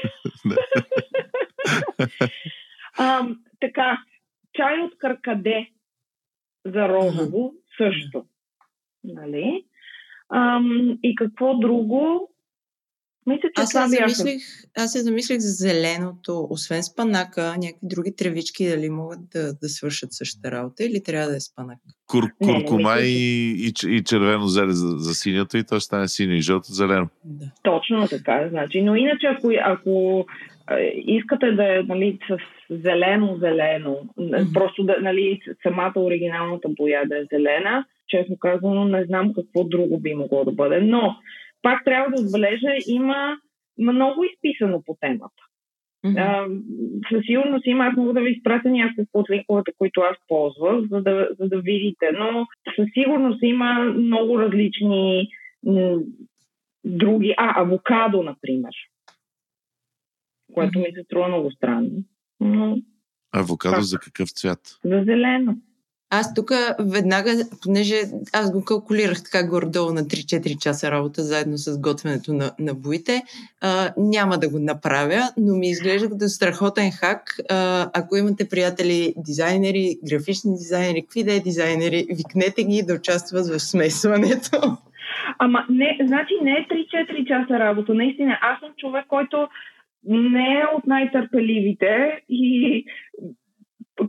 [3.60, 4.04] така,
[4.54, 5.69] чай от каркаде
[6.65, 8.26] за розово също.
[9.04, 9.65] Нали?
[10.34, 12.32] Ам, и какво друго?
[13.30, 14.42] Мисля, че аз, се замислих,
[14.78, 20.13] аз се замислих за зеленото, освен спанака, някакви други тревички, дали могат да, да свършат
[20.13, 21.78] същата работа или трябва да е спанак?
[22.08, 25.86] Кур, куркума не, не, и, и, и червено зеле за, за синято и то ще
[25.86, 27.08] стане синьо и жълто зелено.
[27.26, 27.46] Да.
[27.63, 28.82] Точно така, значи.
[28.82, 30.26] Но иначе, ако, ако
[31.06, 32.38] искате да е нали, с
[32.70, 34.54] зелено-зелено, mm-hmm.
[34.54, 40.00] просто да, нали, самата оригиналната боя да е зелена, честно казано, не знам какво друго
[40.00, 40.82] би могло да бъде.
[40.82, 41.15] Но
[41.62, 43.38] пак трябва да отбележа, има
[43.78, 45.43] много изписано по темата.
[46.06, 46.62] Mm-hmm.
[47.10, 51.02] със сигурност има, аз мога да ви изпратя няколко от линковете, които аз ползвах, за
[51.02, 55.28] да, за да видите, но със сигурност има много различни
[55.65, 56.00] м-
[56.84, 57.34] други.
[57.38, 58.72] А, авокадо, например,
[60.54, 60.88] което mm-hmm.
[60.88, 62.04] ми се струва много странно.
[62.39, 62.78] Но...
[63.32, 63.84] Авокадо как?
[63.84, 64.80] за какъв цвят?
[64.84, 65.58] За зелено.
[66.12, 67.32] Аз тук веднага,
[67.63, 67.95] понеже
[68.34, 73.24] аз го калкулирах така гордо на 3-4 часа работа заедно с готвенето на, на боите,
[73.62, 77.36] а, няма да го направя, но ми изглежда като страхотен хак.
[77.50, 83.48] А, ако имате приятели дизайнери, графични дизайнери, какви да е дизайнери, викнете ги да участват
[83.48, 84.78] в смесването.
[85.39, 87.93] Ама не, значи не е 3-4 часа работа.
[87.93, 89.48] Наистина, аз съм човек, който
[90.04, 92.86] не е от най-търпеливите и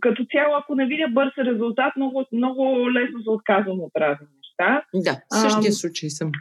[0.00, 4.82] като цяло, ако не видя бърз резултат, много, много лесно се отказвам от разни неща.
[4.94, 6.32] Да, в същия случай съм.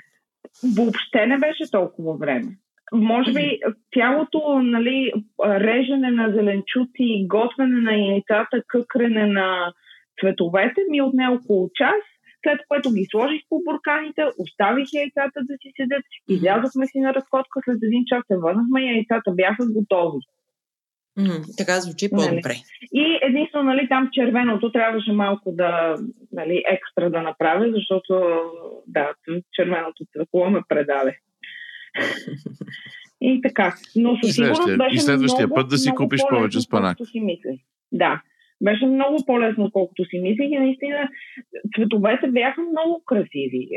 [0.78, 2.58] Въобще не беше толкова време.
[2.94, 3.60] Може би
[3.94, 5.12] цялото нали,
[5.44, 9.74] режене на зеленчуци, готвене на яйцата, къкрене на
[10.20, 12.02] цветовете ми отне около час,
[12.44, 17.60] след което ги сложих по бурканите, оставих яйцата да си седят, излязохме си на разходка,
[17.66, 20.20] след един час се върнахме, яйцата бяха готови.
[21.20, 22.30] Mm, така звучи нали?
[22.30, 22.56] по-добре.
[22.56, 22.64] Нали?
[22.94, 25.96] И единствено, нали, там червеното трябваше малко да,
[26.32, 28.14] нали, екстра да направя, защото,
[28.88, 29.14] да,
[29.54, 31.18] червеното цвекло ме предаде.
[33.22, 33.74] и така.
[33.96, 36.98] Но със сигурност беше И следващия много, път да си купиш повече спанак.
[37.12, 37.60] Си мислех.
[37.92, 38.22] Да.
[38.64, 41.10] Беше много по-лесно, отколкото си мислех и наистина
[41.76, 43.68] цветовете бяха много красиви.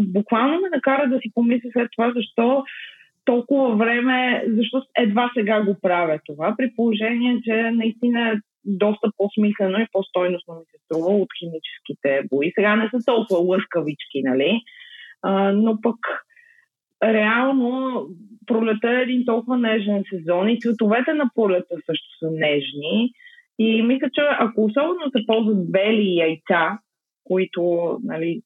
[0.00, 2.64] Буквално ме накара да си помисля след това, защо
[3.30, 9.78] толкова време, защо едва сега го правя това, при положение, че наистина е доста по-смислено
[9.78, 12.52] и по-стойностно ми се струва от химическите бои.
[12.54, 14.60] Сега не са толкова лъскавички, нали?
[15.22, 15.96] А, но пък
[17.04, 18.06] реално
[18.46, 23.12] пролета е един толкова нежен сезон и цветовете на пролета също са нежни.
[23.58, 26.78] И мисля, че ако особено се ползват бели яйца,
[27.24, 27.60] които
[28.02, 28.42] нали,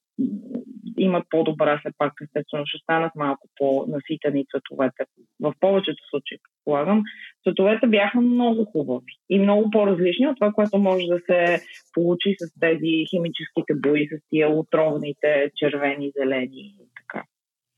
[0.97, 5.03] имат по-добра, все пак естествено ще станат малко по-наситени цветовете.
[5.39, 7.03] В повечето случаи, предполагам,
[7.43, 12.59] цветовете бяха много хубави и много по-различни от това, което може да се получи с
[12.59, 17.23] тези химическите бои, с тия отровните червени, зелени и така.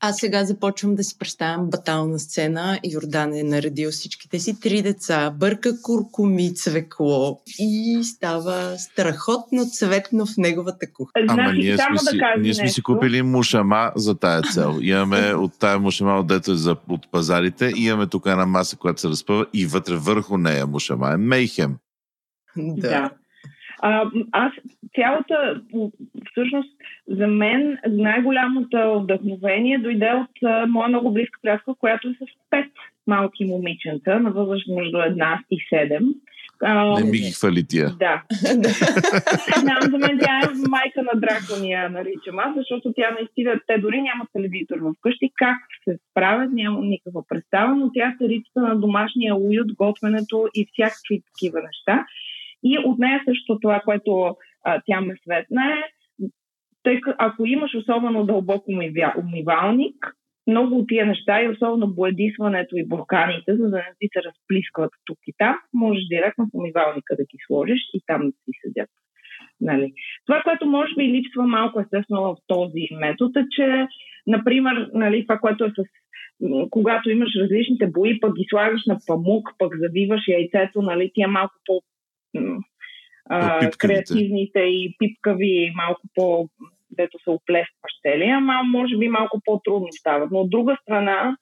[0.00, 2.80] Аз сега започвам да си представям батална сцена.
[2.84, 10.36] Йордан е наредил всичките си три деца, бърка куркуми цвекло и става страхотно цветно в
[10.38, 11.22] неговата кухня.
[11.28, 14.78] Ама Значи, ние сме, си, да кажа ние сме си купили мушама за тая цел.
[14.80, 19.00] Имаме от тая мушама, отдето е за, от пазарите, и имаме тук една маса, която
[19.00, 21.76] се разпъва и вътре върху нея мушама е мейхем.
[22.56, 23.10] Да.
[23.82, 24.52] А, аз
[24.94, 25.60] цялата,
[26.30, 26.68] всъщност,
[27.08, 32.72] за мен най-голямото вдъхновение дойде от а, моя много близка приятелка, която е с пет
[33.06, 36.02] малки момиченца на възраст между една и седем.
[36.62, 37.90] А, Не ми ги хвали тия.
[37.98, 38.22] Да.
[39.60, 44.02] Знам, за мен тя е майка на дракония, наричам аз, защото тя наистина, те дори
[44.02, 45.30] нямат телевизор вкъщи.
[45.36, 50.66] Как се справят, нямам никаква представа, но тя се рицата на домашния уют, готвенето и
[50.72, 52.06] всякакви такива неща.
[52.64, 55.82] И от нея също това, което а, тя ме светна е,
[56.82, 60.14] тъй като ако имаш особено дълбок умивя, умивалник,
[60.46, 64.90] много от тия неща и особено боядисването и бурканите, за да не ти се разплискват
[65.04, 68.90] тук и там, можеш директно в умивалника да ги сложиш и там да си седят.
[69.60, 69.92] Нали.
[70.26, 73.86] Това, което може би липсва малко естествено в този метод е, че,
[74.26, 75.84] например, нали, това, което е с
[76.70, 81.54] когато имаш различните бои, пък ги слагаш на памук, пък завиваш яйцето, нали, тия малко
[81.66, 81.80] по
[83.30, 86.48] а, креативните и пипкави, малко по
[86.90, 90.28] дето се оплескваш целия, ама може би малко по-трудно става.
[90.30, 91.36] Но от друга страна,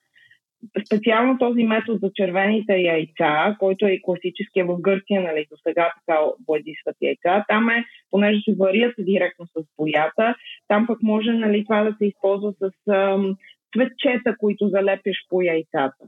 [0.85, 5.91] специално този метод за червените яйца, който е и класическия в Гърция, нали, до сега
[5.99, 10.35] така боядисват яйца, там е, понеже се варят директно с боята,
[10.67, 13.35] там пък може нали, това да се използва с ам,
[13.75, 16.05] цветчета, които залепиш по яйцата.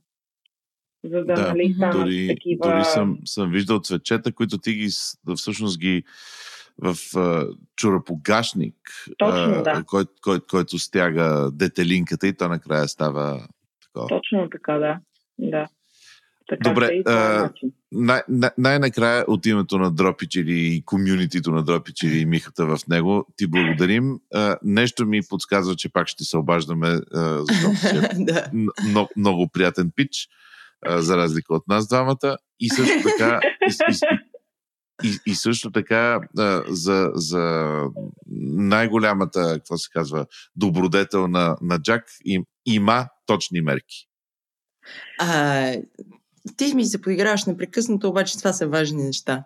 [1.03, 2.59] За да, Да, нали, станат Дори, такива...
[2.63, 4.88] дори съм, съм виждал цветчета, които ти ги
[5.35, 6.03] всъщност ги
[6.77, 8.75] в а, чурапогашник,
[9.17, 9.83] Точно, да.
[9.88, 13.47] кой, кой, който стяга детелинката и то накрая става
[13.81, 14.07] такова.
[14.07, 14.99] Точно така, да.
[15.39, 15.67] да.
[16.49, 17.71] Така Добре, а, начин.
[17.91, 23.25] Най- най- най-накрая от името на Дропичили и комюнитито на Дропичили и Михата в него
[23.35, 24.19] ти благодарим.
[24.33, 28.43] А, нещо ми подсказва, че пак ще се обаждаме, а, защото си е
[28.88, 30.27] много, много приятен пич,
[30.86, 32.38] а, за разлика от нас двамата.
[32.60, 33.39] И също така,
[33.70, 33.74] и,
[35.04, 37.84] и, и, и също така а, за, за
[38.56, 44.08] най-голямата, какво се казва, добродетел на, на Джак им, има точни мерки.
[45.20, 45.74] А,
[46.58, 49.44] ти ми се поиграваш непрекъснато, обаче това са важни неща.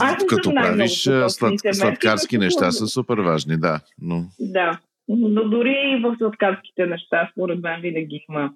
[0.00, 3.80] Аз Като правиш слад, мерки, сладкарски но неща са супер важни, да.
[3.98, 4.78] Но Да.
[5.08, 8.50] Но дори и в сладкарските неща, според мен, винаги има,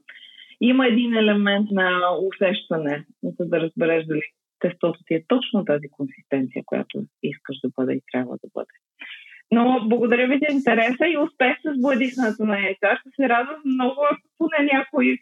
[0.61, 4.23] има един елемент на усещане, за да разбереш дали
[4.61, 8.75] тестото ти е точно тази консистенция, която искаш да бъде и трябва да бъде.
[9.51, 12.99] Но благодаря ви за интереса и успех с боядисането на яйца.
[13.01, 15.19] Ще се радвам много, ако поне някой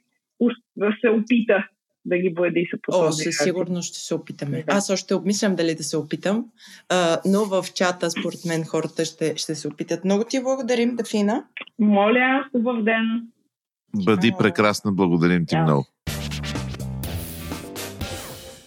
[0.76, 1.68] да се опита
[2.04, 4.56] да ги боядиса по О, със сигурност ще се опитаме.
[4.56, 4.64] Да.
[4.68, 6.44] Аз още обмислям дали да се опитам,
[6.88, 10.04] а, но в чата, според мен, хората ще, ще се опитат.
[10.04, 11.44] Много ти благодарим, Дафина.
[11.78, 13.33] Моля, хубав ден!
[13.94, 15.86] Бъди прекрасна, благодарим ти много.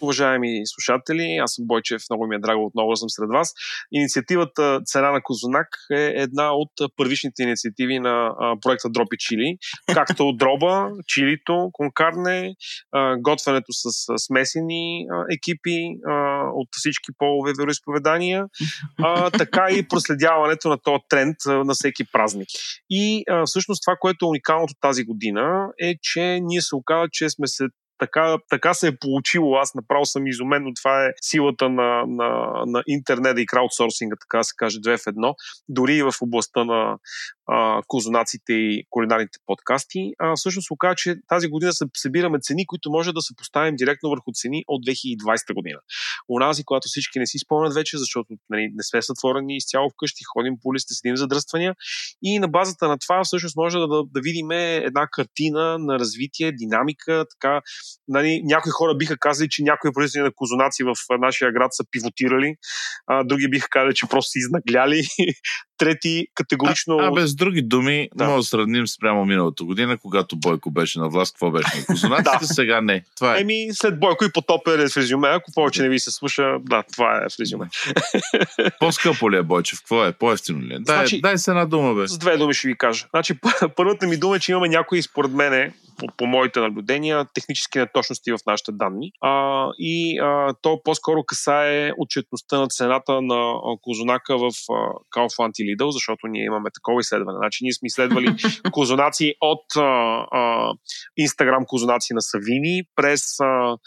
[0.01, 3.53] Уважаеми слушатели, аз съм Бойчев, много ми е драго отново да съм сред вас.
[3.91, 8.31] Инициативата Цена на Козунак е една от първичните инициативи на
[8.61, 9.57] проекта Дропи Чили,
[9.93, 12.53] както дроба, чилито, конкарне,
[13.19, 13.89] готвенето с
[14.25, 15.79] смесени екипи
[16.53, 18.45] от всички полове вероисповедания,
[19.37, 22.47] така и проследяването на този тренд на всеки празник.
[22.89, 27.47] И всъщност това, което е уникалното тази година е, че ние се оказа, че сме
[27.47, 27.63] се
[27.99, 29.55] така, така се е получило.
[29.55, 34.43] Аз направо съм изумен, но това е силата на, на, на интернета и краудсорсинга, така
[34.43, 35.35] се каже, две в едно.
[35.69, 36.97] Дори и в областта на
[37.47, 40.11] а, козунаците и кулинарните подкасти.
[40.19, 44.09] А, всъщност се оказа, че тази година събираме цени, които може да се поставим директно
[44.09, 45.79] върху цени от 2020 година.
[46.29, 50.53] Унази, когато всички не си спомнят вече, защото нали, не сме сътворени изцяло вкъщи, ходим
[50.61, 51.75] по улиците, седим задръствания
[52.23, 56.51] и на базата на това всъщност може да, да, да видим една картина на развитие,
[56.51, 57.61] динамика, така
[58.07, 62.55] нали, някои хора биха казали, че някои производители на козунаци в нашия град са пивотирали,
[63.07, 65.01] а, други биха казали, че просто са изнагляли,
[65.77, 66.97] трети категорично...
[66.97, 68.25] А, а без други думи, Да.
[68.25, 72.37] може да сравним спрямо миналата година, когато Бойко беше на власт, какво беше на козунаците,
[72.41, 72.47] Да.
[72.47, 73.03] сега не.
[73.15, 73.41] Това е.
[73.41, 75.27] Еми, след Бойко и потоп е в резюме.
[75.27, 77.65] Ако повече не ви се слуша, да, това е в резюме.
[78.79, 79.79] По-скъпо ли е Бойчев?
[79.79, 80.11] Какво е?
[80.11, 80.79] По-ефтино ли е?
[80.79, 82.07] Дай, Значи- дай се една дума, бе.
[82.07, 83.05] С две думи ще ви кажа.
[83.09, 87.25] Значи, пър- първата ми дума е, че имаме някои, според мене, по, по моите наблюдения,
[87.33, 89.11] технически неточности в нашите данни.
[89.21, 94.51] А, и а, то по-скоро касае отчетността на цената на козунака в
[95.15, 97.37] Kaufland и Lidl, защото ние имаме такова изследване.
[97.37, 98.35] Значи ние сме изследвали
[98.71, 100.73] козунаци от а, а,
[101.21, 103.77] Instagram козунаци на Савини през а,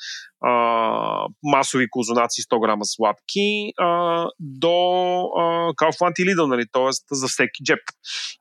[0.41, 4.68] а, масови козунаци 100 грама сладки а, до
[5.80, 6.64] Kaufland и Lidl, нали?
[6.72, 6.91] т.е.
[7.14, 7.80] за всеки джеб.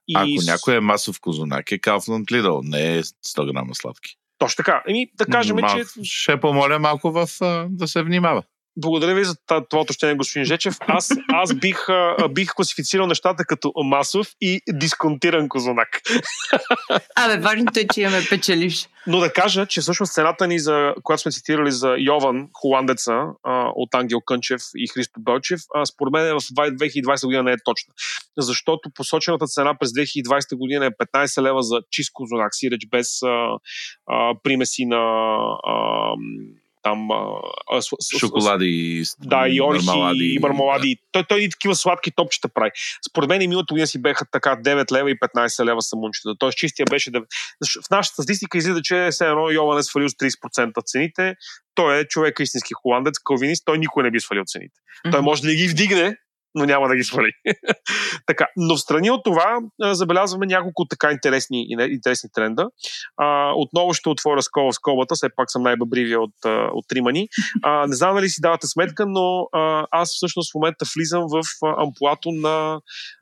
[0.08, 0.14] И...
[0.16, 4.16] Ако някой е масов козунак е Kaufland Lidl, не е 100 грама сладки.
[4.38, 4.82] Точно така.
[4.88, 5.76] Еми, да кажем, Мал...
[5.76, 5.84] че...
[6.02, 7.28] Ще помоля малко в,
[7.68, 8.42] да се внимава.
[8.76, 10.74] Благодаря ви за това уточнение, господин Жечев.
[10.80, 11.86] Аз, аз бих,
[12.30, 16.00] бих класифицирал нещата като масов и дисконтиран козунак.
[17.16, 18.88] Абе, важното е, че имаме печелиш.
[19.06, 23.22] Но да кажа, че всъщност цената ни, за, която сме цитирали за Йован, холандеца,
[23.74, 25.60] от Ангел Кънчев и Христо Белчев,
[25.92, 27.94] според мен в 2020 година не е точна.
[28.38, 33.58] Защото посочената цена през 2020 година е 15 лева за чист козунак, сиреч без а,
[34.06, 34.96] а, примеси на
[35.64, 36.14] а,
[36.82, 37.10] там
[37.72, 40.94] а, с, шоколади и да, и орехи мармалади, и мармалади.
[40.94, 41.00] Да.
[41.12, 42.70] Той, той и такива сладки топчета прави.
[43.10, 46.34] Според мен и миналото година си беха така 9 лева и 15 лева самунчета.
[46.38, 47.10] Тоест чистия беше...
[47.10, 47.20] Да...
[47.86, 51.34] В нашата статистика излиза, че все едно Йован е свалил с 30% цените.
[51.74, 54.74] Той е човек истински холандец, калвинист, той никой не би свалил цените.
[54.74, 55.12] Mm-hmm.
[55.12, 56.16] Той може да ги вдигне,
[56.54, 57.32] но няма да ги свали.
[58.26, 62.68] така, но в страни от това забелязваме няколко така интересни, интересни тренда.
[63.16, 66.34] А, отново ще отворя скоба в скобата, все пак съм най-бъбривия от,
[66.72, 67.28] от тримани.
[67.62, 71.42] А, не знам дали си давате сметка, но а, аз всъщност в момента влизам в
[71.78, 72.80] амплуато на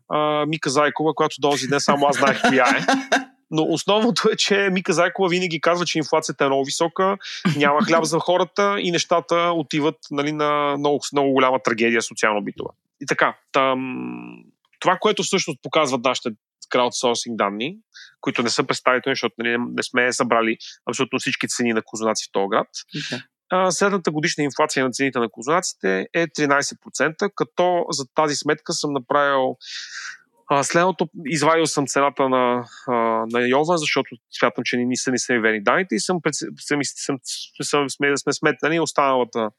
[0.08, 2.80] а, Мика Зайкова, която до този ден само аз знаех коя е.
[3.50, 7.16] Но основното е, че Мика Зайкова винаги казва, че инфлацията е много висока,
[7.56, 12.70] няма хляб за хората и нещата отиват нали, на много, много голяма трагедия социално-битова.
[13.00, 13.78] И така, там,
[14.80, 16.30] това, което всъщност показват нашите
[16.70, 17.76] краудсорсинг данни,
[18.20, 20.56] които не са представителни, защото нали, не сме събрали
[20.90, 22.68] абсолютно всички цени на козунаци в този град.
[22.96, 23.70] Okay.
[23.70, 29.56] Средната годишна инфлация на цените на козунаците е 13%, като за тази сметка съм направил
[30.48, 32.92] а, следното, извадил съм цената на, а,
[33.32, 36.18] на Йова, защото смятам, че не са ни са верни данните и съм,
[36.58, 37.18] съм, съм,
[37.62, 39.50] съм, сме, сме сметнали останалата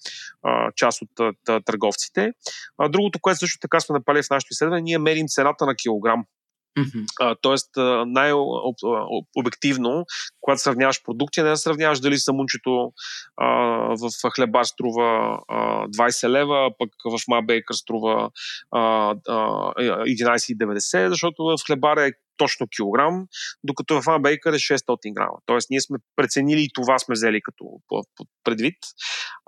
[0.43, 2.31] а, част от а, търговците.
[2.77, 6.23] А, другото, което също така сме напали в нашето изследване, ние мерим цената на килограм.
[6.77, 7.37] Mm-hmm.
[7.41, 7.69] тоест,
[8.05, 10.05] най-обективно,
[10.41, 12.91] когато сравняваш продукти, не да сравняваш дали самунчето
[13.37, 13.47] а,
[13.95, 18.29] в хлебар струва а, 20 лева, пък в Мабейкър струва
[18.71, 23.27] а, а, 11,90, защото в хлебар е точно килограм,
[23.63, 25.37] докато в Мабейкър е 600 грама.
[25.45, 27.65] Тоест, ние сме преценили и това сме взели като
[28.43, 28.77] предвид.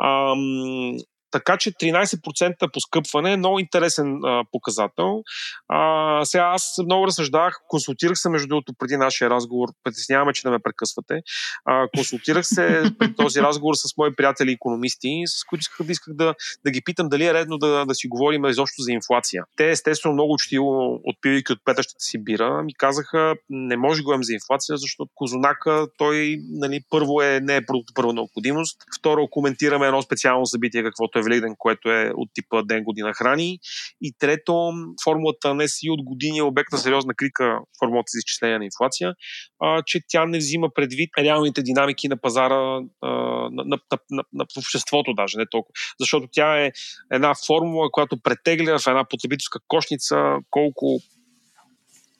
[0.04, 0.98] Ам,
[1.32, 5.24] така че 13% поскъпване е много интересен а, показател.
[5.68, 10.52] А, сега аз много разсъждах, консултирах се между другото преди нашия разговор, притесняваме, че да
[10.52, 11.22] ме прекъсвате.
[11.66, 16.14] А, консултирах се преди този разговор с мои приятели економисти, с които исках да, исках
[16.14, 19.44] да, да ги питам дали е редно да, да си говорим изобщо за инфлация.
[19.58, 24.24] Те естествено много учтиво, отпивайки от петъщата си бира, ми казаха, не може да говорим
[24.24, 27.66] за инфлация, защото козунака той нали, първо е, не е
[27.96, 32.84] първа необходимост, второ коментираме едно специално събитие, каквото е Великден, което е от типа ден
[32.84, 33.60] година храни.
[34.02, 34.72] И трето,
[35.04, 39.14] формулата на НСИ от години е обект на сериозна крика, формулата за изчисление на инфлация,
[39.60, 43.10] а, че тя не взима предвид реалните динамики на пазара а,
[43.52, 43.78] на, на,
[44.12, 45.74] на, на обществото даже, не толкова.
[46.00, 46.72] Защото тя е
[47.12, 51.00] една формула, която претегля в една потребителска кошница колко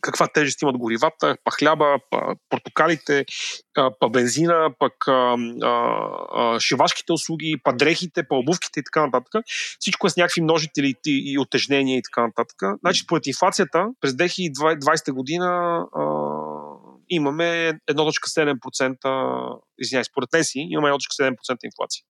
[0.02, 3.26] каква тежест имат горивата, па хляба, па портокалите,
[4.00, 4.94] па бензина, пък
[6.60, 9.44] шивашките услуги, па дрехите, па обувките и така нататък.
[9.80, 12.80] Всичко е с някакви множители и, отежнения и така нататък.
[12.80, 15.48] Значи, според инфлацията, през 2020 година
[15.96, 16.04] а,
[17.10, 22.04] имаме 1.7%, извиняй, според си имаме 1.7% инфлация.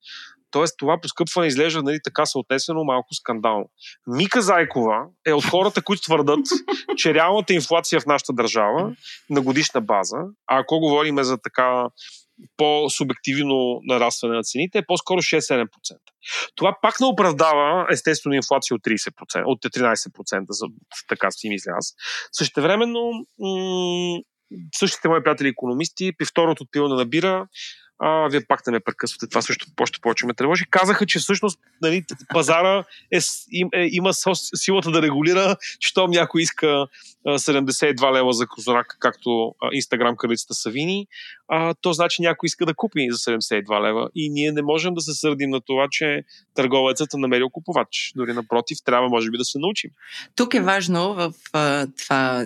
[0.51, 3.69] Тоест това поскъпване изглежда нали, така съотнесено малко скандално.
[4.07, 6.45] Мика Зайкова е от хората, които твърдат,
[6.97, 8.95] че реалната инфлация в нашата държава
[9.29, 11.87] на годишна база, а ако говорим за така
[12.57, 15.67] по-субективно нарастване на цените, е по-скоро 6-7%.
[16.55, 20.65] Това пак не оправдава естествено инфлация от 30%, от 13%, за,
[21.07, 21.93] така си мисля аз.
[22.31, 24.21] Същевременно м-
[24.75, 27.47] същите мои приятели економисти, при второто пилане на бира,
[28.03, 30.65] а, вие пак да ме прекъсвате, това също още повече ме тревожи.
[30.69, 32.83] Казаха, че всъщност нали, пазара
[33.13, 33.19] е,
[33.51, 36.87] им, е, има силата да регулира, щом някой иска
[37.25, 41.07] а, 72 лева за козорак, както Инстаграм кралицата Савини,
[41.47, 44.09] а, то значи някой иска да купи за 72 лева.
[44.15, 46.23] И ние не можем да се сърдим на това, че
[46.55, 48.13] търговецът е намерил купувач.
[48.15, 49.91] Дори напротив, трябва може би да се научим.
[50.35, 52.45] Тук е важно в а, това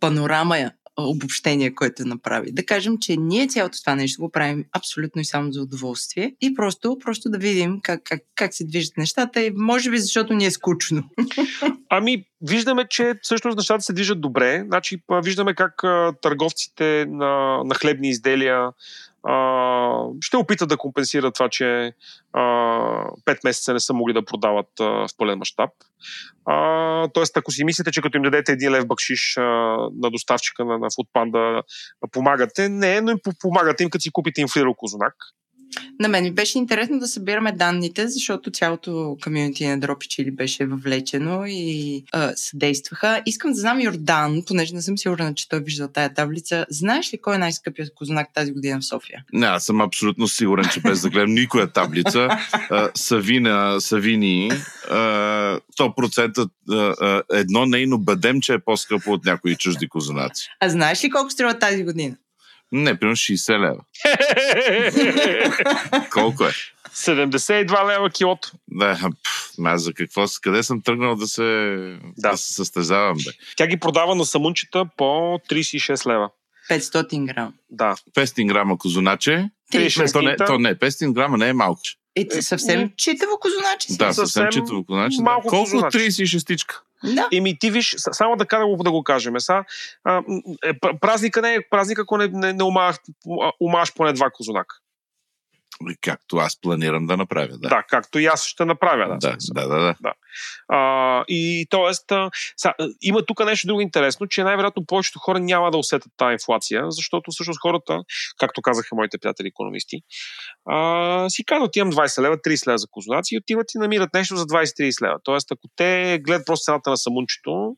[0.00, 2.52] панорама обобщение, което направи.
[2.52, 6.54] Да кажем, че ние цялото това нещо го правим абсолютно и само за удоволствие и
[6.54, 10.46] просто, просто да видим как, как, как се движат нещата и може би защото ни
[10.46, 11.02] е скучно.
[11.88, 14.64] Ами, виждаме, че всъщност нещата се движат добре.
[14.66, 15.82] Значи, виждаме как
[16.22, 18.68] търговците на, на хлебни изделия
[20.20, 21.92] ще опитат да компенсират това, че
[22.32, 22.40] а,
[23.26, 25.70] 5 месеца не са могли да продават а, в пълен мащаб.
[27.12, 29.42] Тоест, ако си мислите, че като им дадете един лев бакшиш а,
[29.94, 31.62] на доставчика на, на Foodpanda,
[32.12, 35.14] помагате, не, но им помагате им, като си купите инфлирал козунак.
[36.00, 41.44] На мен ми беше интересно да събираме данните, защото цялото комьюнити на Дропичили беше въвлечено
[41.46, 43.22] и а, съдействаха.
[43.26, 46.66] Искам да знам Йордан, понеже не съм сигурна, че той вижда тая таблица.
[46.70, 49.24] Знаеш ли кой е най-скъпият кознак тази година в София?
[49.32, 52.28] Не, аз съм абсолютно сигурен, че без да гледам никоя таблица.
[52.70, 54.50] А, Савина, Савини,
[54.90, 60.48] а, 100% а, едно нейно бъдем, че е по-скъпо от някои чужди козунаци.
[60.60, 62.16] А знаеш ли колко струва тази година?
[62.72, 63.80] Не, примерно 60 лева.
[66.12, 66.52] Колко е?
[66.94, 68.52] 72 лева килото.
[68.68, 68.94] Да,
[69.24, 71.42] пф, аз за какво, къде съм тръгнал да се,
[72.18, 72.30] да.
[72.30, 73.30] да се състезавам, бе?
[73.56, 75.04] Тя ги продава на самунчета по
[75.50, 76.30] 36 лева.
[76.70, 77.54] 500 грам.
[77.70, 77.94] Да.
[78.16, 79.50] 500 грама козуначе.
[80.12, 81.80] То не, то не, 500 грама не е малко.
[82.16, 83.88] Е, съвсем читаво козуначе.
[83.90, 85.16] Да, съвсем читаво козуначе.
[85.22, 86.82] Малко Колко 36-тичка?
[87.04, 87.28] Да.
[87.32, 89.34] Еми ти виж, само да, да, го, да го кажем.
[89.38, 89.64] Са,
[90.04, 90.22] а,
[90.64, 92.96] е, празника не е празник, ако не, не, не умаш,
[93.60, 94.76] умаш поне два козунака.
[96.00, 97.58] Както аз планирам да направя.
[97.58, 99.18] Да, да както и аз ще направя.
[99.20, 99.80] Да, да, да.
[99.80, 100.12] да, да.
[100.68, 102.16] А, и т.е.
[103.02, 107.30] Има тук нещо друго интересно, че най-вероятно повечето хора няма да усетят тази инфлация, защото
[107.30, 108.00] всъщност хората,
[108.38, 109.96] както казаха моите приятели економисти,
[110.66, 114.36] а, си казват, имам 20 лева, 30 лева за козунаци и отиват и намират нещо
[114.36, 115.18] за 20-30 лева.
[115.24, 117.76] Тоест, ако те гледат просто цената на самунчето,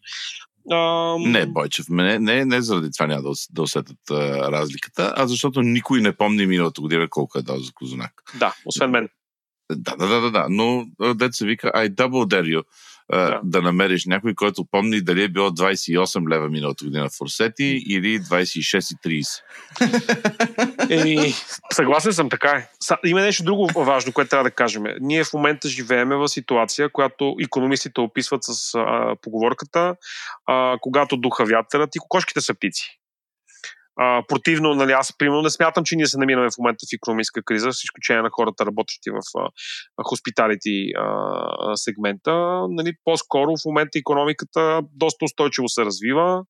[0.72, 1.22] Ам...
[1.22, 5.62] Не, Бойчев, не, не, не заради това няма да, да усетят а, разликата, а защото
[5.62, 8.22] никой не помни миналата година колко е дал за Козунак.
[8.38, 9.08] Да, освен мен.
[9.72, 10.46] Да, да, да, да, да.
[10.50, 10.86] но
[11.32, 12.62] се вика I double dare you
[13.12, 13.40] да.
[13.44, 18.20] да намериш някой, който помни дали е било 28 лева миналата година в Форсети или
[18.20, 19.42] 26,30.
[20.90, 21.34] Еми,
[21.72, 22.68] съгласен съм, така е.
[23.04, 24.82] Има нещо друго важно, което трябва да кажем.
[25.00, 29.94] Ние в момента живееме в ситуация, която економистите описват с а, поговорката,
[30.46, 32.99] а, когато духа вятърът и кокошките са птици.
[33.96, 37.42] А, противно, нали, аз примерно не смятам, че ние се намираме в момента в економическа
[37.42, 39.50] криза, с изключение на хората, работещи в
[40.02, 40.92] хоспиталити
[41.74, 42.32] сегмента.
[42.70, 46.42] Нали, по-скоро в момента економиката доста устойчиво се развива.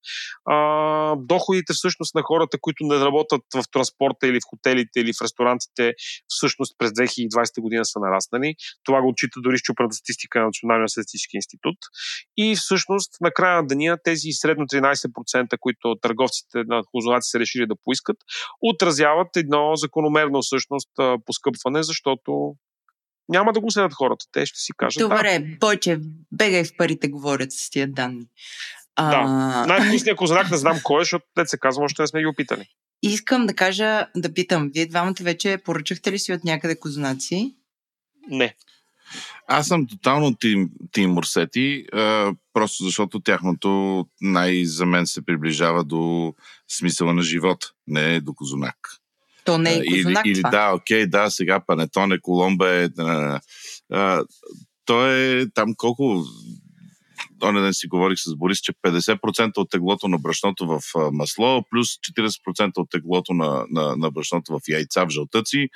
[0.44, 5.22] А, доходите всъщност на хората, които не работят в транспорта или в хотелите или в
[5.22, 5.94] ресторантите,
[6.28, 8.54] всъщност през 2020 година са нараснали.
[8.84, 11.78] Това го отчита дори щупната статистика на Националния статистически институт.
[12.36, 16.82] И всъщност на края на деня тези средно 13%, които търговците на
[17.30, 18.16] се решили да поискат,
[18.62, 20.90] отразяват едно закономерно всъщност
[21.26, 22.54] поскъпване, защото
[23.28, 24.26] няма да го следят хората.
[24.32, 25.00] Те ще си кажат.
[25.00, 25.56] Добре, да.
[25.60, 26.00] Бойче,
[26.32, 28.26] бегай в парите, говорят с тия данни.
[28.96, 29.10] А...
[29.10, 29.66] Да.
[29.66, 32.68] Най-вкусният кознак не знам кой е, защото те се казвам, още не сме ги опитали.
[33.02, 37.54] Искам да кажа, да питам, вие двамата вече поръчахте ли си от някъде кознаци?
[38.28, 38.54] Не.
[39.48, 45.84] Аз съм тотално тим, тим Мурсети, а, просто защото тяхното най- за мен се приближава
[45.84, 46.34] до
[46.68, 48.76] смисъла на живота, не до Козунак.
[49.44, 52.88] То не е Козунак Или, или да, окей, да, сега Панетоне, Коломба е...
[52.98, 53.40] А,
[53.92, 54.24] а,
[54.84, 56.24] то е там колко...
[57.42, 60.80] Оне ден си говорих с Борис, че 50% от теглото на брашното в
[61.12, 65.68] масло, плюс 40% от теглото на, на, на брашното в яйца в жълтъци,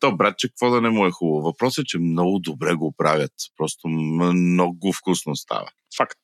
[0.00, 1.42] то, братче, какво да не му е хубаво?
[1.42, 3.32] Въпросът е, че много добре го правят.
[3.56, 5.68] Просто много вкусно става.
[5.96, 6.18] Факт.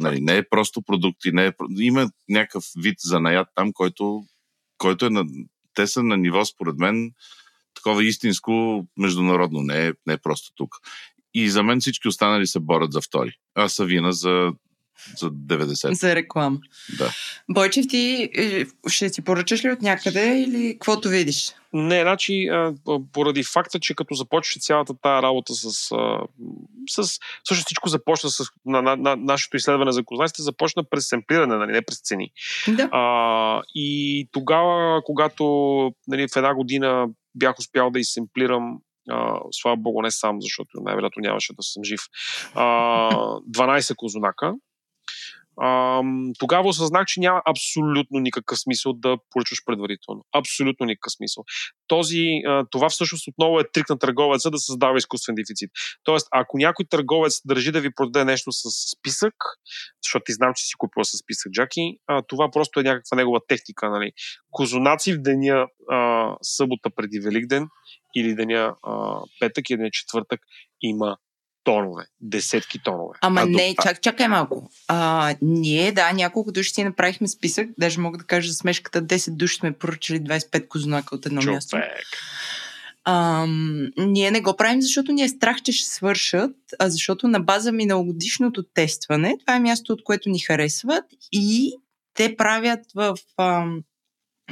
[0.00, 1.52] Нали, не е просто продукти, не е...
[1.78, 4.24] има някакъв вид занаят там, който,
[4.78, 5.24] който е на...
[5.74, 7.12] Те са на ниво, според мен,
[7.74, 10.74] такова истинско международно, не е, не е просто тук.
[11.34, 13.32] И за мен всички останали се борят за втори.
[13.54, 14.52] Аз са вина за
[15.18, 15.92] за 90.
[15.92, 16.58] За реклама.
[16.98, 17.10] Да.
[17.50, 21.54] Бойчев, ти е, ще си поръчаш ли от някъде или каквото видиш?
[21.72, 22.48] Не, значи,
[23.12, 25.70] поради факта, че като започва цялата тази работа с,
[26.88, 27.18] с
[27.48, 31.72] също всичко започна с на, на, на, нашето изследване за кознаците, започна през семплиране, нали,
[31.72, 32.30] не през цени.
[32.68, 32.88] Да.
[32.92, 35.44] А, и тогава, когато
[36.08, 38.78] нали, в една година бях успял да изсемплирам
[39.10, 42.00] Uh, слава богу, не сам, защото най-вероятно нямаше да съм жив.
[42.54, 44.54] Uh, 12 козунака
[45.60, 46.02] а,
[46.38, 50.24] тогава осъзнах, че няма абсолютно никакъв смисъл да поръчваш предварително.
[50.32, 51.44] Абсолютно никакъв смисъл.
[51.86, 55.70] Този, а, това всъщност отново е трик на търговеца да създава изкуствен дефицит.
[56.04, 58.62] Тоест, ако някой търговец държи да ви продаде нещо с
[58.96, 59.34] списък,
[60.02, 63.40] защото ти знам, че си купила с списък Джаки, а, това просто е някаква негова
[63.48, 63.90] техника.
[63.90, 64.12] Нали?
[64.50, 67.66] Козунаци в деня а, събота преди Великден
[68.16, 70.40] или деня а, петък и деня четвъртък
[70.82, 71.16] има
[71.64, 73.18] тонове, десетки тонове.
[73.20, 74.70] Ама А, не, до- чак, чакай малко.
[74.88, 79.30] А, ние, да, няколко души си направихме списък, даже мога да кажа за смешката, 10
[79.36, 81.70] души сме поръчали 25 козунака от едно място.
[81.76, 82.06] Човек.
[83.04, 87.40] Ам, ние не го правим, защото ни е страх, че ще свършат, а защото на
[87.40, 91.72] база миналогодишното тестване, това е място, от което ни харесват и
[92.14, 93.16] те правят в...
[93.38, 93.82] Ам,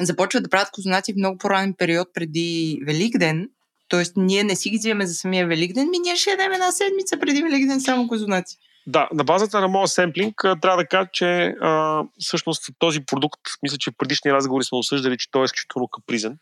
[0.00, 3.48] започват да правят козунаци в много по-ранен период преди Великден,
[3.90, 7.18] Тоест, ние не си ги взимаме за самия Великден, ми ние ще ядем една седмица
[7.20, 8.56] преди Великден само козунаци.
[8.86, 13.78] Да, на базата на моят семплинг трябва да кажа, че а, всъщност този продукт, мисля,
[13.78, 16.38] че в предишни разговори сме осъждали, че той е изключително капризен.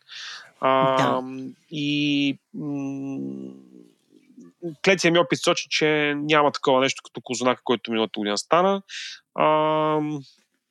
[0.59, 1.21] А, Да.
[1.71, 3.53] И м-
[4.85, 8.81] клетия ми опит сочи, че няма такова нещо като козунака, който миналата година стана.
[9.35, 9.99] А,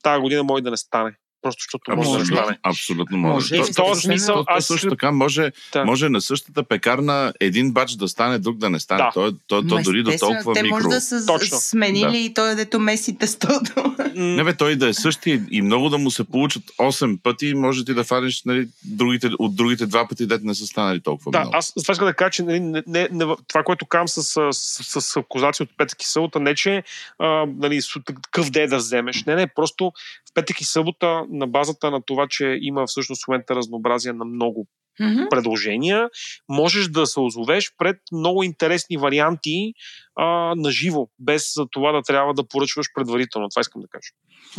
[0.03, 1.13] тази година може да не стане.
[1.43, 2.59] Просто защото може да стане.
[2.63, 3.35] Абсолютно може.
[3.35, 3.57] Може.
[3.57, 5.85] То- В В то- този смисъл, то- то аз също така може, Да.
[5.85, 9.03] може на същата пекарна един бач да стане, друг да не стане.
[9.03, 9.11] Да.
[9.15, 10.75] То, то, то дори до толкова Те микро.
[10.75, 11.57] може да са Точно.
[11.59, 12.17] сменили Да.
[12.19, 13.95] и той дето меси тестото.
[14.15, 17.85] Не бе, той да е същия и много да му се получат 8 пъти, може
[17.85, 21.41] ти да фанеш нали, другите, от другите два пъти, дете не са станали толкова Да,
[21.41, 21.57] много.
[21.57, 24.53] аз това искам да кажа, че нали, не, не, не, това, което казвам с, с,
[24.53, 26.83] с, с козаци от петък и събота, не че
[27.19, 27.27] а,
[27.59, 29.25] нали, такъв де да вземеш.
[29.25, 29.93] Не, не, просто
[30.39, 34.67] петък и събота на базата на това, че има всъщност в момента разнообразие на много
[35.01, 35.23] Мгм.
[35.31, 36.09] предложения,
[36.49, 39.73] можеш да се озовеш пред много интересни варианти
[40.17, 43.49] а, на живо, без за това да трябва да поръчваш предварително.
[43.49, 44.11] Това искам да кажа.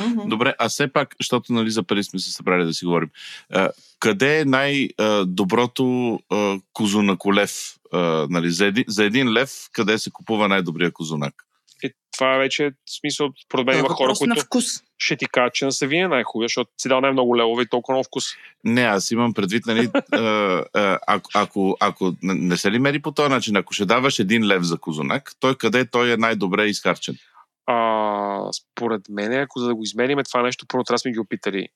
[0.10, 0.30] Мгм.
[0.30, 3.10] Добре, а все пак, защото нали, за пари сме се събрали да си говорим,
[3.54, 3.70] а,
[4.00, 6.20] къде е най-доброто
[6.74, 7.52] козунаколев?
[7.94, 11.49] А, нали, за, един, за един лев, къде се купува най-добрия козунак?
[11.84, 14.66] Е, това е вече в смисъл, според мен е има хора, които вкус.
[14.98, 17.94] ще ти кажат, че на Севия е най-хубавия, защото си дал най-много левове и толкова
[17.94, 18.26] много вкус.
[18.64, 20.20] Не, аз имам предвид, нали, а,
[20.74, 24.48] а, ако, ако, ако не се ли мери по този начин, ако ще даваш един
[24.48, 27.16] лев за козунак, той къде той е най-добре изхарчен?
[27.66, 31.20] А, според мен, ако за да го измериме това нещо, първо трябва да сме ги
[31.20, 31.68] опитали,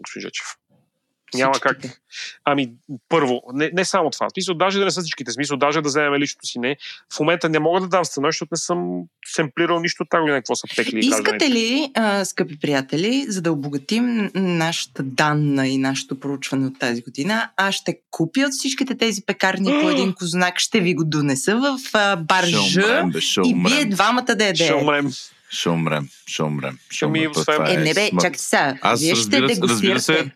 [0.00, 0.46] господин Жечев.
[1.34, 1.78] Няма как.
[2.44, 2.72] Ами,
[3.08, 4.26] първо, не, не само това.
[4.26, 5.30] В смисъл, даже да не са всичките.
[5.30, 6.76] В смисъл, даже да вземем личното си не.
[7.14, 10.36] В момента не мога да дам становище, защото не съм семплирал нищо от тази година,
[10.36, 10.98] какво са пекли.
[10.98, 17.02] Искате ли, а, скъпи приятели, за да обогатим нашата данна и нашето проучване от тази
[17.02, 21.56] година, аз ще купя от всичките тези пекарни по един кознак, ще ви го донеса
[21.56, 25.08] в а, баржа умрем, бе, и вие двамата да Ще ядете.
[25.52, 26.78] Ще умрем, ще умрем.
[26.90, 27.32] Ще Ами, умрем.
[27.32, 28.78] То освен- това Е, не бе, чакайте сега.
[28.82, 30.30] Аз Вие ще разбира, се- разбира се,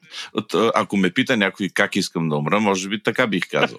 [0.75, 3.79] ако ме пита някой как искам да умра, може би така бих казал.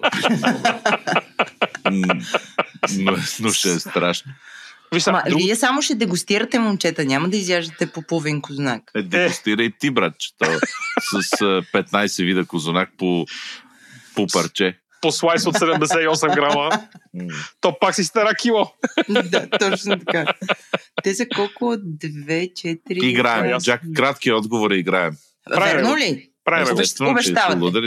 [2.92, 4.32] Но, но ще е страшно.
[4.94, 8.82] Виж, сега, Ама, друго, вие само ще дегустирате, момчета, няма да изяждате по половин кознак.
[8.94, 10.28] Е, дегустирай ти, братче.
[10.38, 10.46] То,
[11.22, 13.26] с а, 15 вида козунак по,
[14.14, 14.78] по парче.
[15.00, 16.70] По слайс от 78 грама,
[17.60, 18.72] то пак си стара кило.
[19.08, 20.34] да, точно така.
[21.02, 21.76] Те са колко?
[21.78, 23.06] Две, четири...
[23.08, 23.58] Играем.
[23.60, 25.16] Джак, кратки отговори играем.
[25.50, 26.30] Верно ли?
[26.44, 26.80] Правим го.
[26.80, 27.34] Естествено, че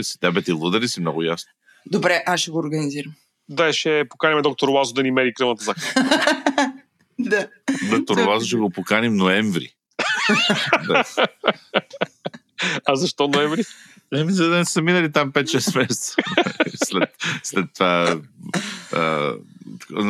[0.02, 0.18] си.
[0.44, 1.50] Ти лудари си много ясно.
[1.86, 3.12] Добре, аз ще го организирам.
[3.48, 5.82] Да, ще поканим доктор Лазо да ни мери кръвната захар.
[7.18, 7.48] Да.
[7.90, 9.74] Доктор Лазо ще го поканим ноември.
[10.86, 11.04] да.
[12.84, 13.62] А защо ноември?
[14.14, 16.14] Еми, за да не са минали там 5-6 месеца.
[16.84, 17.10] след,
[17.42, 18.20] след това...
[18.92, 19.32] А,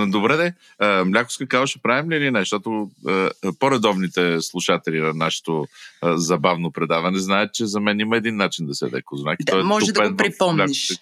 [0.09, 2.39] добре де, а, мляко с какао ще правим ли или не?
[2.41, 5.67] Защото а, по-редовните слушатели на нашето
[6.03, 9.39] а, забавно предаване знаят, че за мен има един начин да се яде кознак.
[9.43, 10.99] Да, е може да го припомниш.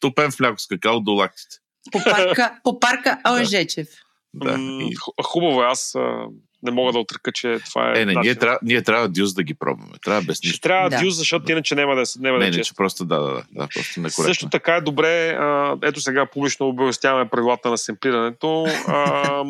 [0.00, 1.56] Тупен в мляко с какао до лактите.
[1.92, 3.88] По парка, по парка Алжечев.
[4.34, 4.58] Да.
[5.00, 6.24] Ху- Хубаво е, аз а,
[6.62, 8.00] не мога да отръка, че това е.
[8.00, 9.92] е, не, ние, трябва, ние трябва дюз да ги пробваме.
[10.04, 10.60] Трябва без Ще нищо.
[10.60, 10.96] трябва Да.
[10.96, 11.02] да.
[11.02, 12.72] дюз, защото иначе няма да, е- няма да Не, е не, често.
[12.72, 14.24] че просто да, да, да, да просто некоректно.
[14.24, 18.66] Също така е добре, а, ето сега публично обявяваме правилата на семплирането.
[18.86, 19.44] А,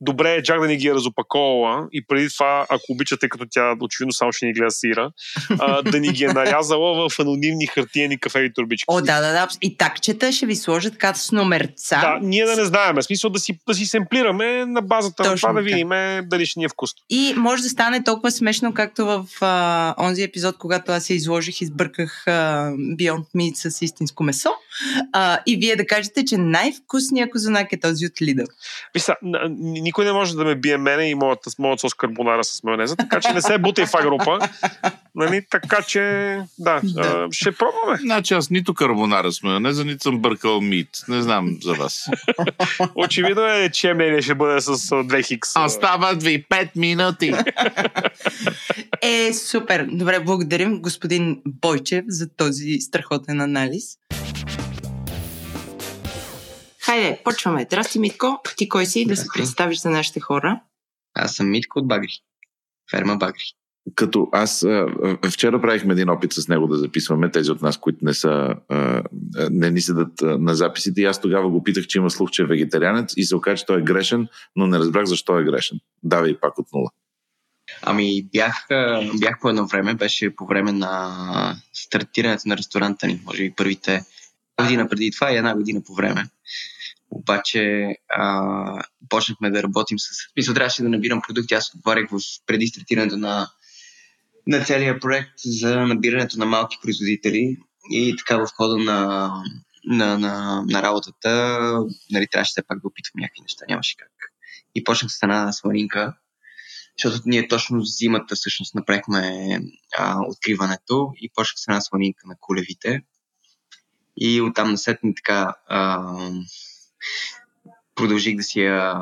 [0.00, 3.74] добре е Джак да ни ги е разопаковала и преди това, ако обичате, като тя
[3.80, 5.10] очевидно само ще ни гледа сира,
[5.58, 8.84] а, да ни ги е нарязала в анонимни хартиени кафеви турбички.
[8.88, 9.48] О, да, да, да.
[9.60, 12.00] И такчета ще ви сложат така с номерца.
[12.00, 13.02] Да, ние да не знаем.
[13.02, 15.88] Смисъл да си, да си семплираме на базата на Точно това да видим
[16.28, 17.02] дали е вкусно.
[17.10, 21.60] И може да стане толкова смешно, както в а, онзи епизод, когато аз се изложих
[21.60, 22.30] и сбърках а,
[22.72, 24.50] Beyond Meat с истинско месо.
[25.12, 28.46] А, и вие да кажете, че най-вкусният козунак е този от Lidl.
[28.94, 29.16] Мисля,
[29.58, 33.20] никой не може да ме бие мене и моят, моят сос карбонара с майонеза, така
[33.20, 34.38] че не се бутай в група.
[35.14, 36.00] Нали, така че,
[36.58, 37.28] да, да.
[37.30, 37.98] ще пробваме.
[38.00, 40.88] Значи аз нито карбонара с майонеза, нито съм бъркал мит.
[41.08, 42.08] Не знам за вас.
[42.94, 45.56] Очевидно е, че мнение ще бъде с 2 хикс.
[45.66, 47.32] Остават ви 5 минути.
[49.02, 49.86] е, супер.
[49.92, 53.84] Добре, благодарим господин Бойчев за този страхотен анализ.
[56.80, 57.62] Хайде, почваме.
[57.62, 58.40] Здрасти, Митко.
[58.56, 59.04] Ти кой си?
[59.04, 60.60] Да се представиш за нашите хора.
[61.14, 62.12] Аз съм Митко от Багри.
[62.90, 63.42] Ферма Багри.
[63.94, 64.66] Като аз
[65.30, 68.54] вчера правихме един опит с него да записваме, тези от нас, които не са
[69.50, 72.46] не ни седат на записите и аз тогава го питах, че има слух, че е
[72.46, 75.78] вегетарианец и се оказа, че той е грешен, но не разбрах защо е грешен.
[76.02, 76.90] Давай пак от нула.
[77.82, 78.66] Ами бях,
[79.20, 84.04] бях по едно време, беше по време на стартирането на ресторанта ни, може би първите
[84.62, 86.28] година преди това и една година по време.
[87.10, 90.08] Обаче а, почнахме да работим с...
[90.36, 91.54] Мисля, трябваше да набирам продукти.
[91.54, 93.48] Аз отговарях в преди стартирането на,
[94.48, 97.56] на целия проект за набирането на малки производители
[97.90, 99.30] и така в хода на,
[99.84, 101.30] на, на, на работата
[102.10, 103.64] нали, трябваше все пак да опитвам някакви неща.
[103.68, 104.12] Нямаше как.
[104.74, 106.14] И почнах с една сланинка,
[106.98, 109.48] защото ние точно зимата всъщност направихме
[109.98, 113.02] а, откриването и почнах с една сланинка на кулевите.
[114.16, 116.14] И оттам насетне така а,
[117.98, 119.00] продължих да си я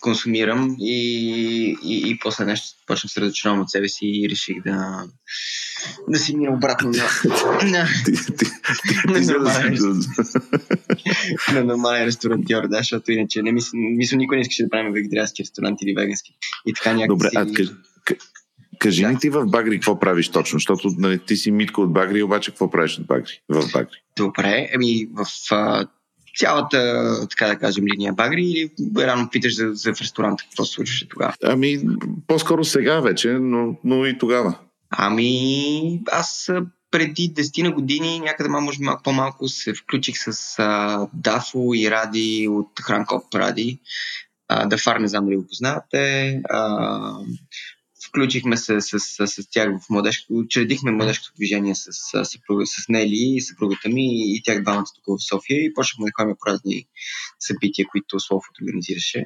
[0.00, 0.96] консумирам и,
[1.84, 5.04] и, и после нещо почнах се разочаровам от себе си и реших да,
[6.08, 7.04] да си мина обратно на,
[7.70, 7.88] на,
[11.54, 15.42] на нормален ресторантьор, да, защото иначе не мисля, мисля никой не искаше да правим вегетариански
[15.42, 16.32] ресторант или вегански.
[16.66, 17.08] И така някакси...
[17.08, 17.70] Добре, а кажи,
[18.78, 22.22] кажи ми ти в Багри какво правиш точно, защото нали, ти си Митко от Багри,
[22.22, 24.02] обаче какво правиш от Багри, в Багри?
[24.16, 25.26] Добре, ами в
[26.36, 30.72] цялата, така да кажем, линия Багри или рано питаш за, за в ресторанта, какво се
[30.72, 31.34] случваше тогава?
[31.44, 31.80] Ами,
[32.26, 34.58] по-скоро сега вече, но, но и тогава.
[34.90, 36.50] Ами, аз
[36.90, 41.90] преди 10 на години, някъде може би малко по-малко, се включих с а, Дафо и
[41.90, 43.78] Ради от Хранкоп Ради.
[44.48, 46.40] А, Дафар, не знам дали го познавате.
[46.50, 47.12] А,
[48.12, 53.34] включихме се с, с, с тях в младежко, учредихме младежкото движение с, с, с, Нели
[53.36, 56.86] и съпругата ми и тях двамата тук в София и почнахме да ходим по разни
[57.40, 59.24] събития, които Слофът организираше.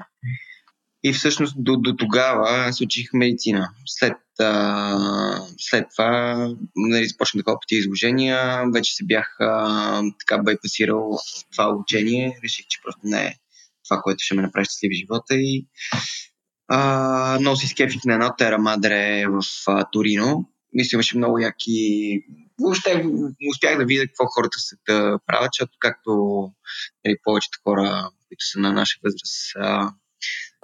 [1.05, 3.71] И всъщност до, до тогава се учих медицина.
[3.87, 6.37] След, а, след това
[6.77, 8.65] нали, започнах да ходя по тези изложения.
[8.75, 11.19] Вече се бях а, така байпасирал
[11.53, 12.39] това обучение.
[12.45, 13.35] Реших, че просто не е
[13.89, 15.67] това, което ще ме направи щастлив живота и
[16.69, 20.49] а, много си скефих на едно Тера Мадре в а, Торино.
[20.73, 22.21] Мисля, имаше много яки...
[22.61, 23.07] Въобще
[23.51, 26.11] успях да видя какво хората се да правят, защото както
[27.05, 29.93] нали, повечето хора, които са на наша възраст, а,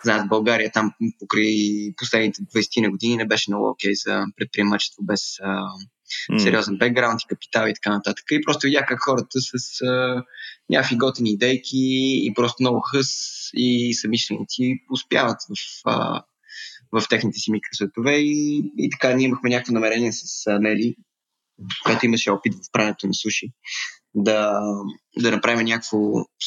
[0.05, 1.55] знаят България там покрай
[1.97, 5.67] последните 20 на години не беше много окей okay за предприемачество без а,
[6.39, 8.25] сериозен бекграунд и капитал и така нататък.
[8.31, 10.25] И просто видях как хората с а,
[10.71, 11.87] някакви готини идейки
[12.27, 13.09] и просто много хъс
[13.55, 16.23] и самишленици успяват в, а,
[16.93, 20.95] в техните си микросветове и, и така ние имахме някакво намерение с а, Нели,
[21.85, 23.53] която имаше опит в правенето на суши,
[24.15, 24.61] да,
[25.19, 25.99] да направим някакво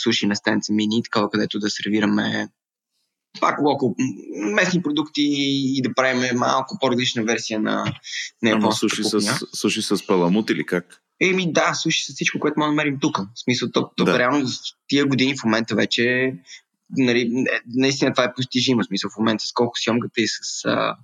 [0.04, 2.50] суши на стенца мини, такова където да сервираме
[3.40, 3.96] пак локо,
[4.54, 5.22] местни продукти
[5.78, 7.94] и да правим малко по-различна версия на,
[8.44, 11.02] на Ама суши с, суши с паламут или как?
[11.22, 13.18] Еми да, суши с всичко, което може да намерим тук.
[13.18, 14.20] В смисъл, то, то да.
[14.20, 14.52] реално в
[14.88, 16.34] тия години в момента вече
[16.90, 18.82] нали, наистина това е постижимо.
[18.82, 20.96] В смисъл в момента с колко сьомката и с, а,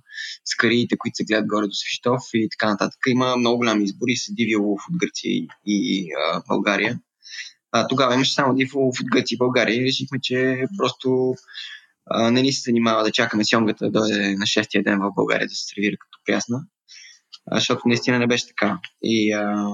[0.44, 3.00] с кариите, които се гледат горе до Свищов и така нататък.
[3.08, 7.00] Има много голям избор и с Диви Лов от Гърция и, и а, България.
[7.72, 11.34] А, тогава имаше само Диви Лов от Гърция и България и решихме, че просто
[12.10, 15.54] не ни се занимава да чакаме сьонгата да дойде на шестия ден в България да
[15.54, 16.60] се сервира като прясна,
[17.52, 18.78] защото наистина не беше така.
[19.02, 19.66] И, а,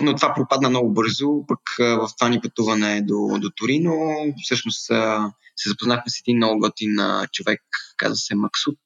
[0.00, 3.94] но това пропадна много бързо, пък а, в това ни пътуване до, до Торино,
[4.44, 7.60] всъщност а, се запознахме с един много готин а, човек,
[7.96, 8.78] казва се Максут,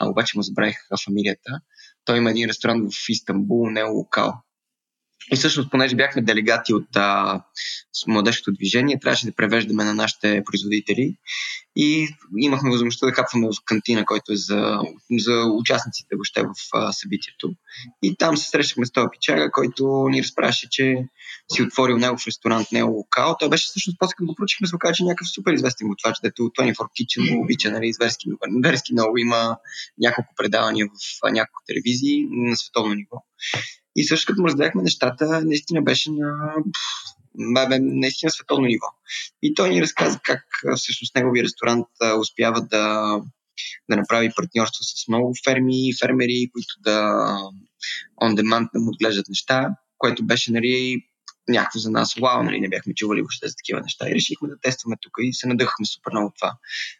[0.00, 1.60] а, обаче му забравих фамилията.
[2.04, 4.34] Той има един ресторант в Истанбул, не е локал.
[5.32, 7.42] И всъщност, понеже бяхме делегати от а,
[8.06, 11.16] младежкото движение, трябваше да превеждаме на нашите производители.
[11.76, 12.08] И
[12.38, 14.80] имахме възможността да хапваме в кантина, който е за,
[15.18, 17.52] за участниците въобще в а, събитието.
[18.02, 20.96] И там се срещахме с този пичага, който ни разпраше, че
[21.52, 23.36] си отворил негов ресторант, него локал.
[23.40, 26.42] Той беше всъщност, после като го проучихме, се оказа, че някакъв супер известен готвач, дето
[26.42, 28.28] 24 Kitchen го обича, нали, зверски,
[28.64, 29.18] зверски много.
[29.18, 29.56] Има
[29.98, 33.16] няколко предавания в няколко телевизии на световно ниво.
[33.96, 36.54] И също като му разгледахме нещата, наистина беше на
[37.80, 38.86] наистина световно ниво.
[39.42, 40.44] И той ни разказа как
[40.76, 41.86] всъщност неговия ресторант
[42.20, 43.16] успява да,
[43.90, 46.98] да направи партньорство с много ферми, фермери, които да
[48.22, 49.68] on demand да му отглеждат неща,
[49.98, 51.02] което беше нали,
[51.48, 54.58] някакво за нас вау, нали, не бяхме чували въобще за такива неща и решихме да
[54.62, 56.56] тестваме тук и се надъхахме супер много това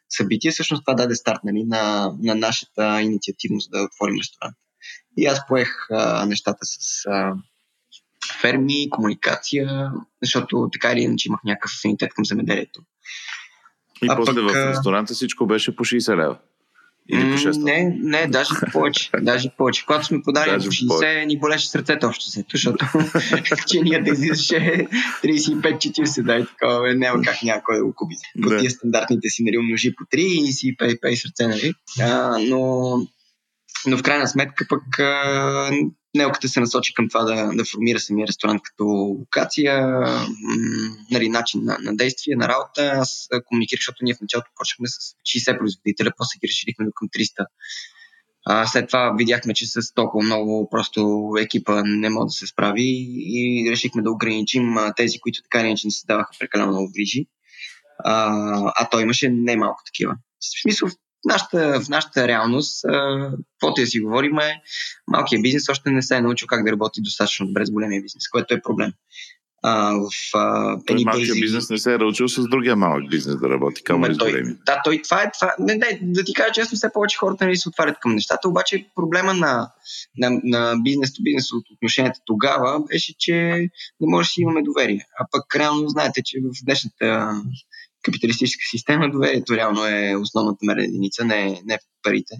[0.08, 0.50] събитие.
[0.50, 4.56] Всъщност това даде старт нали, на, на нашата инициативност да отворим ресторант.
[5.16, 7.34] И аз поех а, нещата с а,
[8.40, 9.90] ферми, комуникация,
[10.22, 12.80] защото така или иначе имах някакъв афинитет към земеделието.
[14.02, 16.38] И а после пък, в ресторанта всичко беше по 60 лева.
[17.08, 17.62] Или по 600?
[17.62, 19.10] Не, не, даже повече.
[19.20, 19.86] даже повече.
[19.86, 21.26] Когато сме подали по 60, повече.
[21.26, 22.86] ни болеше сърцето общо се, защото
[23.68, 24.86] чинията излизаше
[25.24, 28.14] 35-40, да, и такова, няма как някой да го купи.
[28.42, 28.58] По да.
[28.58, 31.72] тия стандартните си, нали, умножи по 3 и си пей, пей сърце, нали.
[32.00, 32.92] А, но,
[33.86, 35.70] но в крайна сметка пък а,
[36.16, 39.88] Нелката се насочи към това да, да формира самия ресторант като локация,
[41.10, 42.92] нали, начин на, на действие, на работа.
[42.94, 47.08] Аз комуникирах, защото ние в началото почнахме с 60 производителя, после ги разширихме до към
[47.08, 47.46] 300.
[48.48, 53.06] А, след това видяхме, че с толкова много просто екипа не може да се справи
[53.18, 57.26] и решихме да ограничим тези, които така иначе не се даваха прекалено много грижи.
[58.04, 58.32] А,
[58.76, 60.14] а той имаше немалко такива.
[60.14, 60.88] В смисъл,
[61.26, 62.84] нашата, в нашата реалност,
[63.52, 64.62] каквото да си говорим, е,
[65.08, 68.28] малкият бизнес още не се е научил как да работи достатъчно добре с големия бизнес,
[68.28, 68.92] което е проблем.
[69.62, 73.48] А, в, а, той малкият бизнес не се е научил с другия малък бизнес да
[73.48, 74.54] работи към с големи.
[74.66, 75.30] Да, той това е.
[75.32, 78.14] Това, не, не, да ти кажа честно, все повече хората не нали, се отварят към
[78.14, 79.70] нещата, обаче проблема на,
[80.18, 83.34] на, на бизнес-то бизнес от отношенията тогава беше, че
[84.00, 85.06] не може да си имаме доверие.
[85.18, 87.42] А пък реално знаете, че в днешната
[88.06, 92.34] капиталистическа система, доверието реално е основната мерна единица, не, не парите.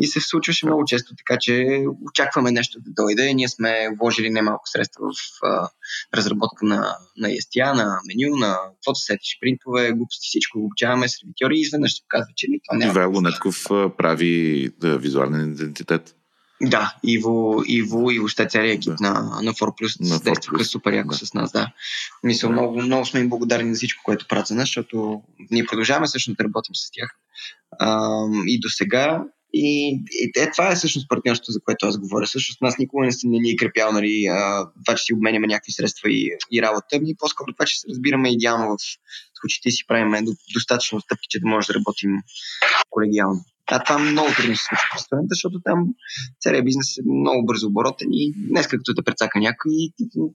[0.00, 3.34] И се случваше много често, така че очакваме нещо да дойде.
[3.34, 5.68] Ние сме вложили немалко средства в а,
[6.14, 11.60] разработка на, на естия, на меню, на каквото сетиш, принтове, глупости, всичко обучаваме, сервитьори и
[11.60, 12.92] изведнъж се казва, че ни това няма.
[12.92, 13.64] Ивайло Нетков
[13.98, 16.14] прави да, визуален идентитет.
[16.62, 19.10] Да, Иво, Иво и въобще целият екип да.
[19.10, 21.26] на, на 4 Plus действаха супер яко да.
[21.26, 21.72] с нас, да.
[22.22, 26.06] Мисля, много, много сме им благодарни за всичко, което правят за нас, защото ние продължаваме
[26.06, 27.10] също да работим с тях.
[27.78, 29.24] А, и до сега.
[29.52, 32.26] И, и е, това е всъщност партньорството, за което аз говоря.
[32.26, 35.72] Всъщност нас никога не, не ни е крепял, нали, а, това, че си обменяме някакви
[35.72, 38.78] средства и, и работа, ми по-скоро това, че се разбираме идеално в
[39.40, 42.10] случаите си правим достатъчно стъпки, че да може да работим
[42.90, 43.44] колегиално.
[43.70, 45.78] А това много трудно се случва в ресторента, защото там
[46.40, 49.72] целият бизнес е много бързо оборотен и днес като те прецака някой,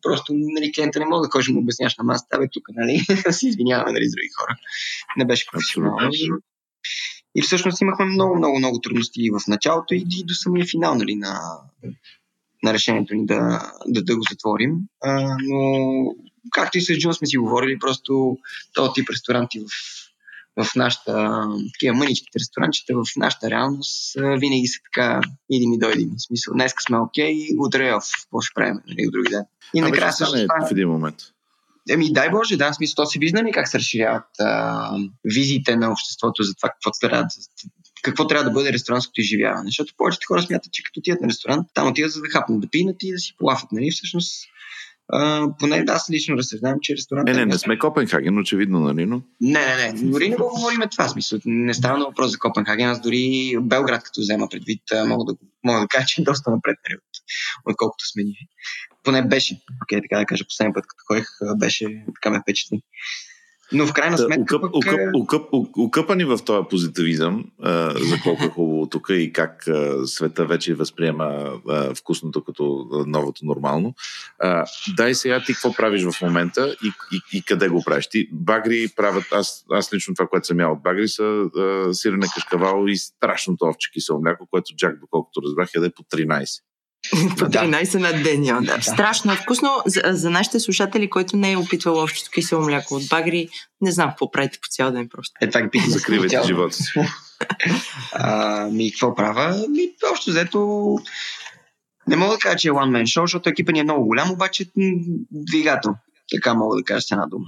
[0.01, 2.99] просто нали, клиента не може да ходиш му обясняваш на масата, бе тук, нали,
[3.37, 4.55] си извиняваме нали, с други хора.
[5.17, 6.11] Не беше професионално.
[7.35, 11.15] И всъщност имахме много, много, много трудности в началото и, и до самия финал нали,
[11.15, 11.39] на,
[12.63, 14.75] на решението ни да, да, да го затворим.
[15.03, 15.61] А, но
[16.51, 18.37] както и с Джун сме си говорили, просто
[18.73, 19.65] този тип ресторанти в
[20.63, 21.43] в нашата,
[21.73, 26.11] такива мъничките ресторанчета, в нашата реалност винаги са така, иди ми, дойди ми.
[26.17, 29.43] В смисъл, днес сме окей, okay, утре е какво ще правим, нали, други ден.
[29.73, 30.67] И накрая също това...
[30.67, 31.17] в един момент.
[31.89, 35.75] Еми, дай Боже, да, в смисъл, то се вижда ли как се разширяват а, визиите
[35.75, 37.27] на обществото за това какво трябва,
[38.03, 39.67] какво трябва да бъде ресторантското изживяване.
[39.67, 42.69] Защото повечето хора смятат, че като отидат на ресторант, там отидат за да хапнат, да
[42.69, 43.71] пинат и да си полафат.
[43.71, 43.91] Нали?
[43.91, 44.45] Всъщност,
[45.11, 47.25] а, поне аз лично разсъждавам, че ресторант.
[47.27, 49.05] Не, не, не сме Копенхаген, очевидно, нали?
[49.05, 49.21] Но...
[49.41, 50.11] Не, не, не.
[50.11, 51.07] Дори не го говорим това.
[51.07, 51.39] Смисъл.
[51.45, 52.89] Не става на въпрос за Копенхаген.
[52.89, 56.77] Аз дори Белград, като взема предвид, мога да, мога да кажа, че е доста напред,
[56.89, 57.03] нали, от,
[57.71, 58.47] отколкото сме ние.
[59.03, 59.61] Поне беше.
[59.83, 61.27] Окей, okay, така да кажа, последния път, като ходих,
[61.59, 62.81] беше така ме впечатли.
[63.73, 64.55] Но в крайна сметка.
[64.55, 64.75] Укъп, пък...
[64.75, 70.07] укъп, укъп, укъпани в този позитивизъм, а, за колко е хубаво тук и как а,
[70.07, 73.93] света вече възприема а, вкусното като новото нормално.
[74.39, 74.65] А,
[74.95, 78.07] дай сега ти какво правиш в момента и, и, и къде го правиш?
[78.07, 82.27] Ти багри правят, аз, аз лично това, което съм ял от багри, са а, сирене
[82.35, 86.61] кашкавал и страшното овче кисело мляко, което Джак, доколкото разбрах, яде по 13.
[87.37, 88.75] По 13 на ден, да.
[88.75, 88.81] да.
[88.81, 89.69] Страшно е вкусно.
[89.85, 93.49] За, за нашите слушатели, който не е опитвал общото кисело мляко от багри,
[93.81, 95.33] не знам какво правите по цял ден просто.
[95.41, 96.91] Е, това ги Закривайте живота си.
[98.13, 99.65] а, ми, какво правя?
[99.69, 100.97] Ми, общо взето
[102.07, 104.31] не мога да кажа, че е one man show, защото екипа ни е много голям,
[104.31, 104.65] обаче
[105.31, 105.95] двигател.
[106.31, 107.45] Така мога да кажа с една дума.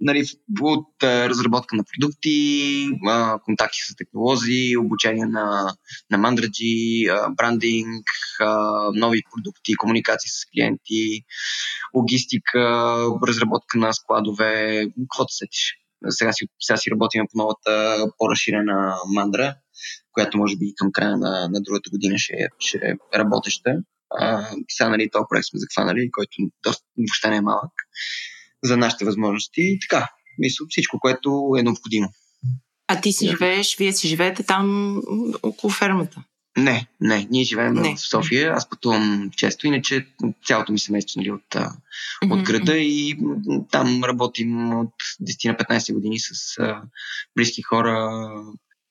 [0.00, 0.24] Нали,
[0.60, 2.88] от разработка на продукти,
[3.44, 5.74] контакти с технологии, обучение на,
[6.10, 8.04] на мандраджи, брандинг,
[8.94, 11.24] нови продукти, комуникации с клиенти,
[11.94, 12.96] логистика,
[13.28, 15.74] разработка на складове, каквото сетиш.
[16.08, 19.54] Сега си, сега си работим по новата по-разширена мандра,
[20.12, 23.70] която може би към края на, на другата година ще, ще е работеща.
[24.10, 27.72] А, сега нали, този проект сме захванали, който доста, въобще не е малък
[28.64, 29.60] за нашите възможности.
[29.60, 30.08] И така,
[30.38, 32.08] мисля, всичко, което е необходимо.
[32.88, 34.96] А ти си живееш, вие си живеете там
[35.42, 36.24] около фермата?
[36.58, 37.26] Не, не.
[37.30, 37.96] Ние живеем не.
[37.96, 38.52] в София.
[38.52, 39.66] Аз пътувам често.
[39.66, 40.06] Иначе
[40.46, 42.32] цялото ми семейство нали, от, mm-hmm.
[42.32, 43.16] от града и
[43.70, 46.82] там работим от 10 на 15 години с а,
[47.36, 47.90] близки хора,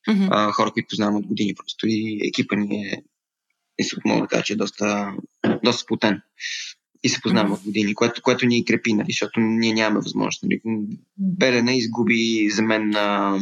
[0.10, 0.28] mm-hmm.
[0.32, 1.88] а, хора, които познавам от години просто.
[1.88, 3.04] И екипа ни е,
[4.06, 5.14] мога да кажа, че е доста,
[5.64, 6.22] доста сплутен
[7.04, 7.60] и се познаваме mm-hmm.
[7.60, 10.44] от години, което, което ни крепи, нали, защото ние нямаме възможност.
[10.44, 10.62] Нали.
[11.18, 13.38] Белене изгуби за мен на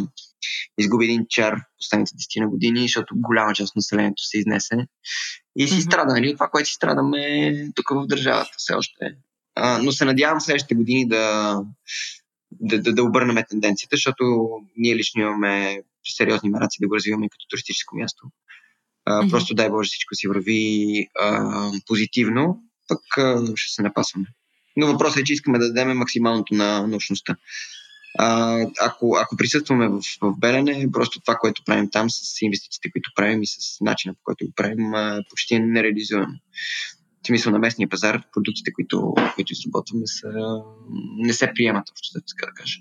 [0.77, 4.75] изгуби един чар последните 10 на години, защото голяма част от населението се изнесе.
[5.55, 5.85] И си mm-hmm.
[5.85, 6.33] страда, нали?
[6.33, 9.05] Това, което си страдаме тук в държавата все още.
[9.55, 11.55] А, но се надявам следващите години да,
[12.51, 14.47] да, да, да обърнем тенденцията, защото
[14.77, 15.81] ние лично имаме
[16.17, 18.23] сериозни мараци да го развиваме като туристическо място.
[19.05, 19.29] А, mm-hmm.
[19.29, 22.99] Просто дай Боже всичко си върви а, позитивно пък
[23.55, 24.27] ще се напасваме.
[24.77, 27.35] Но въпросът е, че искаме да дадем максималното на научността.
[28.17, 33.11] А, ако, ако присъстваме в, в Белене, просто това, което правим там с инвестициите, които
[33.15, 34.91] правим и с начина по който го правим,
[35.29, 36.29] почти не реализуем.
[37.23, 40.29] В смисъл на местния пазар, продуктите, които, които изработваме, са,
[41.17, 42.79] не се приемат общо, така да кажа.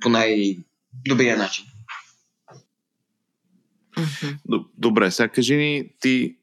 [0.00, 1.64] По най-добрия начин.
[4.78, 6.36] Добре, сега кажи ни, ти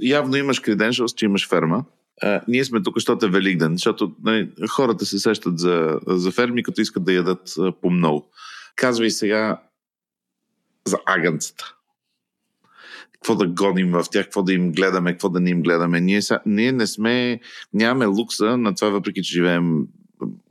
[0.00, 1.84] явно имаш креденшалс, че имаш ферма.
[2.22, 6.62] А, ние сме тук, защото е Великден, защото нали, хората се сещат за, за ферми,
[6.62, 8.30] като искат да ядат по-много.
[8.76, 9.62] Казвай сега
[10.86, 11.74] за агънцата.
[13.12, 16.00] Какво да гоним в тях, какво да им гледаме, какво да не им гледаме.
[16.00, 17.40] Ние, са, ние не сме,
[17.72, 19.86] нямаме лукса на това, въпреки че живеем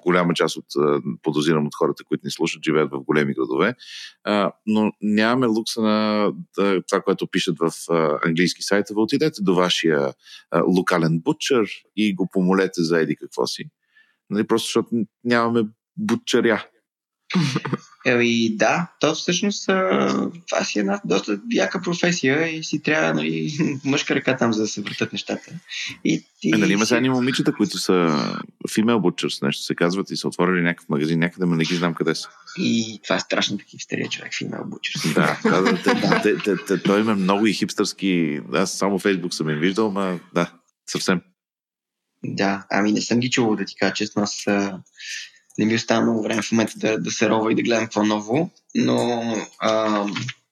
[0.07, 0.65] голяма част от,
[1.21, 3.75] подозирам от хората, които ни слушат, живеят в големи градове,
[4.65, 6.31] но нямаме лукса на
[6.87, 7.71] това, което пишат в
[8.25, 9.01] английски сайтове.
[9.01, 10.13] Отидете до вашия
[10.67, 13.63] локален бутчер и го помолете за еди какво си.
[14.29, 14.89] Нали, просто защото
[15.23, 15.63] нямаме
[15.97, 16.65] бутчеря.
[18.05, 23.51] Еми да, то всъщност това си е една доста яка професия и си трябва нали,
[23.85, 25.51] мъжка ръка там, за да се въртат нещата.
[26.05, 27.93] И, и, е, нали има сега момичета, които са
[28.69, 31.93] female butchers, нещо се казват и са отворили някакъв магазин някъде, но не ги знам
[31.93, 32.29] къде са.
[32.57, 35.13] И това е страшно такива стария човек, female butchers.
[35.13, 40.51] Да, казвате, той има много и хипстърски, аз само Фейсбук съм им виждал, но да,
[40.89, 41.21] съвсем.
[42.23, 44.45] Да, ами не съм ги чувал да ти кажа честно, аз
[45.57, 48.03] не ми остава много време в момента да, да се рова и да гледам какво
[48.03, 49.21] ново, но
[49.59, 50.05] а,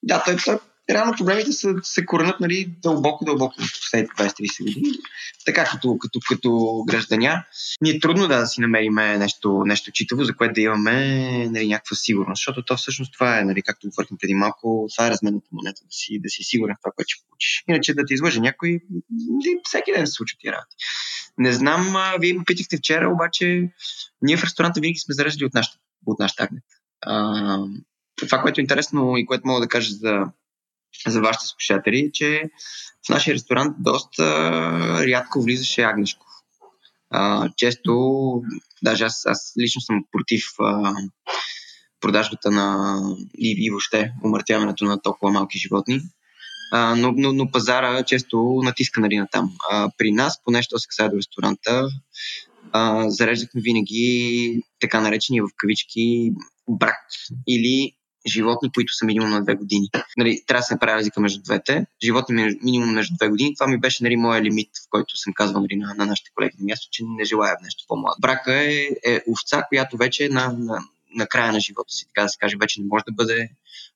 [0.04, 4.94] да, той, той реално проблемите са, се коренят нали, дълбоко, дълбоко в последните 20-30 години.
[5.46, 7.44] Така като, като, като гражданя,
[7.82, 11.68] ни е трудно да, да си намерим нещо, нещо читаво, за което да имаме нали,
[11.68, 15.48] някаква сигурност, защото то всъщност това е, нали, както говорихме преди малко, това е разменната
[15.52, 17.64] монета, да си, да си сигурен в това, което ще получиш.
[17.70, 18.80] Иначе да ти излъже някой,
[19.64, 20.76] всеки ден се случват тия работи.
[21.38, 23.70] Не знам, вие ме питахте вчера, обаче
[24.22, 26.64] ние в ресторанта винаги сме заразили от нашата, от нашата агнет.
[27.02, 27.58] А,
[28.16, 30.26] това, което е интересно и което мога да кажа за,
[31.08, 32.50] за вашите слушатели, е, че
[33.08, 34.24] в нашия ресторант доста
[35.08, 36.26] рядко влизаше агнешко.
[37.10, 37.94] А, често,
[38.84, 40.94] даже аз, аз лично съм против а,
[42.02, 43.00] продажбата на
[43.38, 46.02] и, и въобще умъртяването на толкова малки животни.
[46.72, 49.52] А, но, но, но пазара често натиска нали, на там.
[49.72, 51.88] А, при нас, поне що се касае до ресторанта,
[52.72, 56.32] а, зареждахме винаги така наречени в кавички
[56.70, 56.98] брак
[57.48, 57.92] или
[58.28, 59.90] животни, които са минимум на две години.
[60.18, 61.86] Нали, трябва да се направи разлика между двете.
[62.04, 63.56] Животни минимум между две години.
[63.56, 66.56] Това ми беше нали, моя лимит, в който съм казвал нали, на, на нашите колеги
[66.60, 68.16] на място, че не желая нещо по-младо.
[68.20, 70.80] Брака е, е овца, която вече е на, на,
[71.16, 73.50] на края на живота си, така да се каже, вече не може да бъде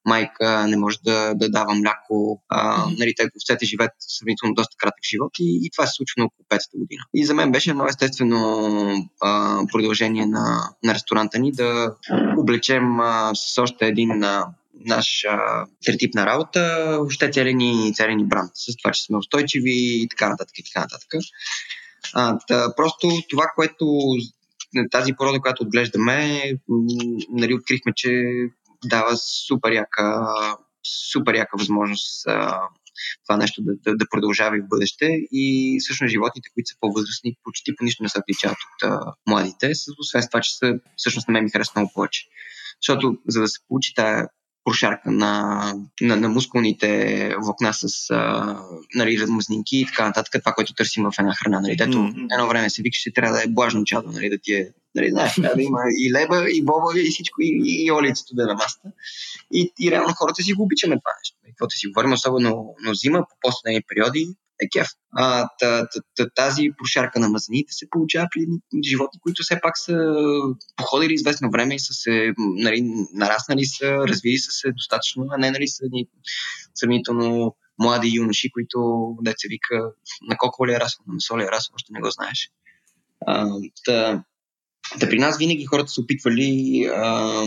[0.06, 2.41] майка, не може да, да дава мляко.
[2.50, 6.26] А, нали, те овцете живеят сравнително доста кратък живот и, и това се случва на
[6.26, 7.04] около 5-та година.
[7.14, 11.95] И за мен беше едно естествено а, продължение на, на ресторанта ни да
[12.38, 14.45] облечем а, с още един а,
[14.86, 19.74] наш а, третипна работа, въобще целият ни, целият ни бранд, с това, че сме устойчиви
[19.76, 21.10] и така нататък и така нататък.
[22.14, 23.86] А, да, просто това, което
[24.91, 26.43] тази порода, която отглеждаме,
[27.30, 28.10] нали, открихме, че
[28.86, 30.27] дава супер яка,
[31.11, 32.61] супер яка възможност а,
[33.27, 35.05] това нещо да, да, да продължава и в бъдеще.
[35.32, 39.71] И всъщност животните, които са по-възрастни, почти по нищо не се отличават от а, младите,
[39.99, 42.25] освен това, че са, всъщност на мен ми харесва много повече.
[42.82, 44.27] Защото за да се получи тая
[44.70, 46.89] прошарка на, на, на мускулните
[47.43, 48.57] влакна с а,
[48.95, 51.59] нали, размазнинки и така нататък, това, което търсим в една храна.
[51.61, 51.76] Нали.
[51.76, 52.28] Дето mm-hmm.
[52.34, 55.36] едно време се викаше, трябва да е блажно чадо, нали, да ти е, нали, знаеш,
[55.36, 58.45] трябва да има и леба, и боба, и всичко, и, и, и олицето да е
[58.45, 58.89] на маста.
[59.53, 61.38] И, и реално хората си го обичаме това нещо.
[61.47, 64.28] Каквото си говорим, особено но зима, по по периоди,
[64.64, 64.88] е кеф.
[65.16, 68.45] А, та, та, та, тази прошарка на мазнините се получава при
[68.84, 69.97] животни, които все пак са
[70.76, 72.82] походили известно време и са се нали,
[73.14, 76.07] нараснали са, развили са се достатъчно, а не нали са ни
[76.76, 78.80] сравнително млади юноши, които
[79.22, 79.91] деца вика
[80.30, 82.49] на колко ли е расъл, на месо ли е расъл, още не го знаеш.
[83.28, 83.47] А,
[83.86, 84.24] та,
[84.99, 87.45] та при нас винаги хората са опитвали а,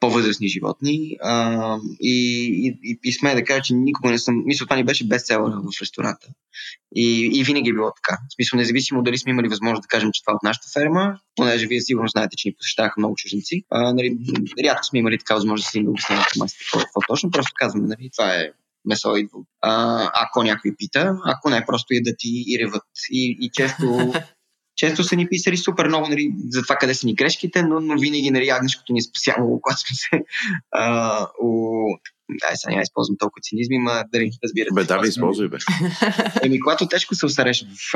[0.00, 1.16] по-възрастни животни.
[1.22, 4.42] А, и, и, и сме да кажа, че никога не съм.
[4.46, 6.28] Мисля, това ни беше безцелър в ресторанта.
[6.94, 8.18] И, и винаги е било така.
[8.30, 11.18] В смисъл, независимо дали сме имали възможност да кажем, че това е от нашата ферма,
[11.36, 13.62] понеже вие сигурно знаете, че ни посещаваха много чужденци.
[13.70, 14.16] А, нали,
[14.64, 16.26] рядко сме имали така възможност да си да обясняваме
[16.58, 17.30] какво, какво точно.
[17.30, 18.50] Просто казваме, нали, това е
[18.86, 19.38] месо идва.
[19.62, 22.82] А, ако някой пита, ако не, просто ядат и, и реват.
[23.10, 24.12] И, и често
[24.76, 27.98] често са ни писали супер много нали, за това къде са ни грешките, но, но
[27.98, 30.24] винаги нали, агнешкото ни е спасявало, когато сме се
[30.72, 31.76] а, у...
[32.48, 34.74] Ай, сега няма използвам толкова цинизми, ма дали разбирате.
[34.74, 35.56] Бе, да, използвай, бе.
[36.42, 37.92] Еми, когато тежко се усареш в,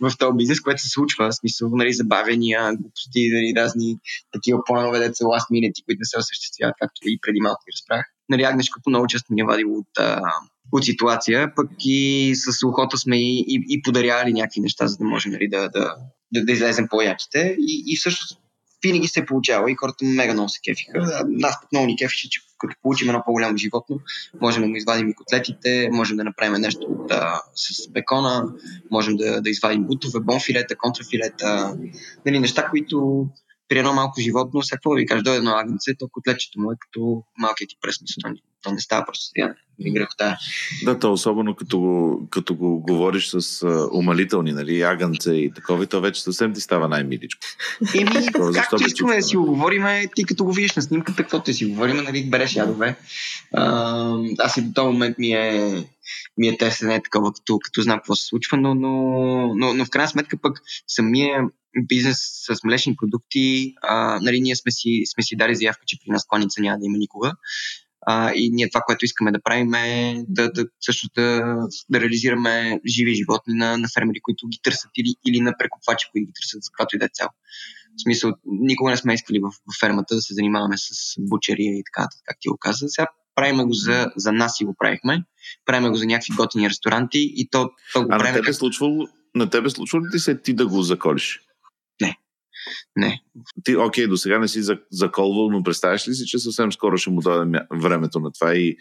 [0.10, 3.96] в този бизнес, което се случва, в смисъл, нали, забавения, глупости, нали, разни
[4.32, 8.06] такива планове, деца last minute, които не се осъществяват, както и преди малко ви разправях.
[8.28, 10.20] Нали, агнешкото много често ни е вадило от, а,
[10.72, 15.04] от ситуация, пък и с ухото сме и, и, и подаряли някакви неща, за да
[15.04, 15.96] можем нали, да, да,
[16.32, 17.56] да, да излезем по-яките.
[17.58, 18.38] И, и всъщност
[18.82, 21.24] винаги се е получава и хората мега много се кефиха.
[21.28, 24.00] Нас пък много ни кефише, че като получим едно по-голямо животно,
[24.40, 28.44] можем да му извадим и котлетите, можем да направим нещо да, с бекона,
[28.90, 31.76] можем да, да извадим бутове, бонфилета, контрафилета,
[32.26, 33.26] нали, неща, които
[33.68, 36.76] при едно малко животно, всяко да ви кажа, дойде едно агнце, то котлечето му е
[36.80, 38.02] като малкият ти пръст,
[38.62, 39.54] то не става просто стояне.
[39.80, 40.36] Грехота.
[40.84, 45.86] Да, то особено като го, като го говориш с а, умалителни, нали, агънце и такова,
[45.86, 47.40] то вече съвсем ти става най-миличко.
[47.94, 49.84] Еми, както искаме да си го говорим,
[50.14, 52.96] ти като го видиш на снимката, каквото си говорим, нали, береш ядове.
[53.54, 55.84] А, аз и до този момент ми е,
[56.38, 58.90] ми е тесене такова, като, като знам какво се случва, но, но,
[59.56, 61.42] но, но в крайна сметка пък самия
[61.80, 66.12] бизнес с млечни продукти, а, нали, ние сме си, сме си дали заявка, че при
[66.12, 67.32] нас кланица няма да има никога.
[68.06, 71.56] А, и ние това, което искаме да правим е да, да, също да,
[71.90, 76.26] да реализираме живи животни на, на фермери, които ги търсят или, или на прекупвачи, които
[76.26, 77.28] ги търсят за каквато и да е цел.
[77.96, 81.82] В смисъл, никога не сме искали в, в фермата да се занимаваме с бучерия и
[81.92, 82.88] така, как ти го каза.
[82.88, 85.24] Сега правим го за, за нас и го правихме.
[85.64, 88.34] Правим го за някакви готини ресторанти и то, то го а правим.
[88.34, 91.40] На тебе, случвало, на тебе случва ли ти се ти да го заколиш?
[92.00, 92.16] Не.
[92.96, 93.22] Не.
[93.64, 97.10] Ти, окей, до сега не си заколвал, но представяш ли си, че съвсем скоро ще
[97.10, 98.76] му дойде времето на това и,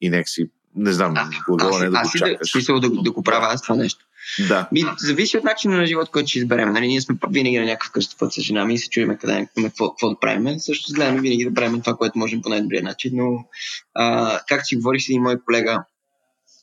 [0.00, 1.14] и нека си, не знам,
[1.46, 2.54] глагола не да го чакаш.
[2.56, 4.06] Аз да, да, да го правя аз това нещо.
[4.48, 4.68] Да.
[4.72, 6.72] Ми, зависи от начина на живот, който ще изберем.
[6.72, 9.90] Нали, ние сме винаги на някакъв кръстопът с жена ми и се чуем къде какво,
[9.90, 10.58] какво да правим.
[10.58, 13.12] Също гледаме винаги да правим това, което можем по най-добрия начин.
[13.14, 13.44] Но,
[13.94, 15.84] а, както си говорих с един мой колега,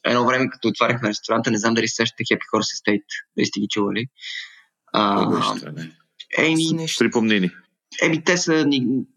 [0.06, 3.04] едно време, като отваряхме ресторанта, не знам дали сещате Happy Horse Estate,
[3.38, 4.06] дали сте ги чували.
[4.94, 5.30] А,
[6.38, 7.52] Еми, припомни ни.
[8.02, 8.66] Еми, те са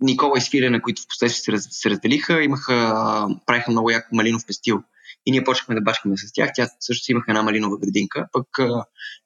[0.01, 4.83] Никола и Свирена, които в последствие се, се разделиха, имаха, правиха много яко малинов пестил.
[5.27, 6.51] И ние почнахме да бачкаме с тях.
[6.55, 8.27] Тя също си имаха една малинова градинка.
[8.33, 8.47] Пък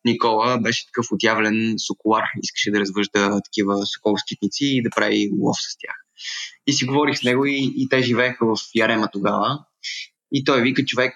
[0.05, 2.25] Никола беше такъв отявлен соколар.
[2.43, 5.97] Искаше да развъжда такива соколоскитници и да прави лов с тях.
[6.67, 9.59] И си говорих с него и, и те живееха в Ярема тогава.
[10.33, 11.15] И той вика, човек,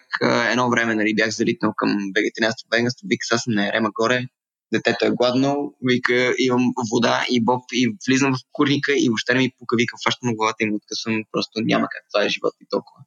[0.50, 4.26] едно време нали, бях залитнал към вегетарианство, веганство, вика, сега съм на Ярема горе,
[4.72, 9.40] детето е гладно, вика, имам вода и боб и влизам в курника и въобще не
[9.40, 12.66] ми пука, вика, фащам главата и му откъсвам, просто няма как, това е живот и
[12.70, 13.00] толкова.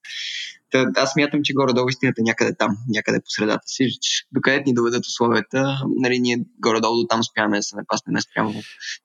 [0.72, 3.88] Та, аз смятам, че горе-долу истината е някъде там, някъде по средата си.
[4.32, 8.54] Докъде ни доведат условията, нали, ние горе-долу до там спяме да се напаснем спрямо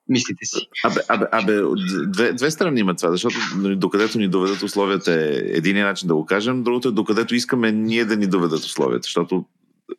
[0.09, 0.67] мислите си.
[0.83, 1.61] Абе, абе, абе
[2.07, 6.15] две, две страни има това, защото нали, докъдето ни доведат условията е един начин да
[6.15, 9.45] го кажем, другото е докъдето искаме ние да ни доведат условията, защото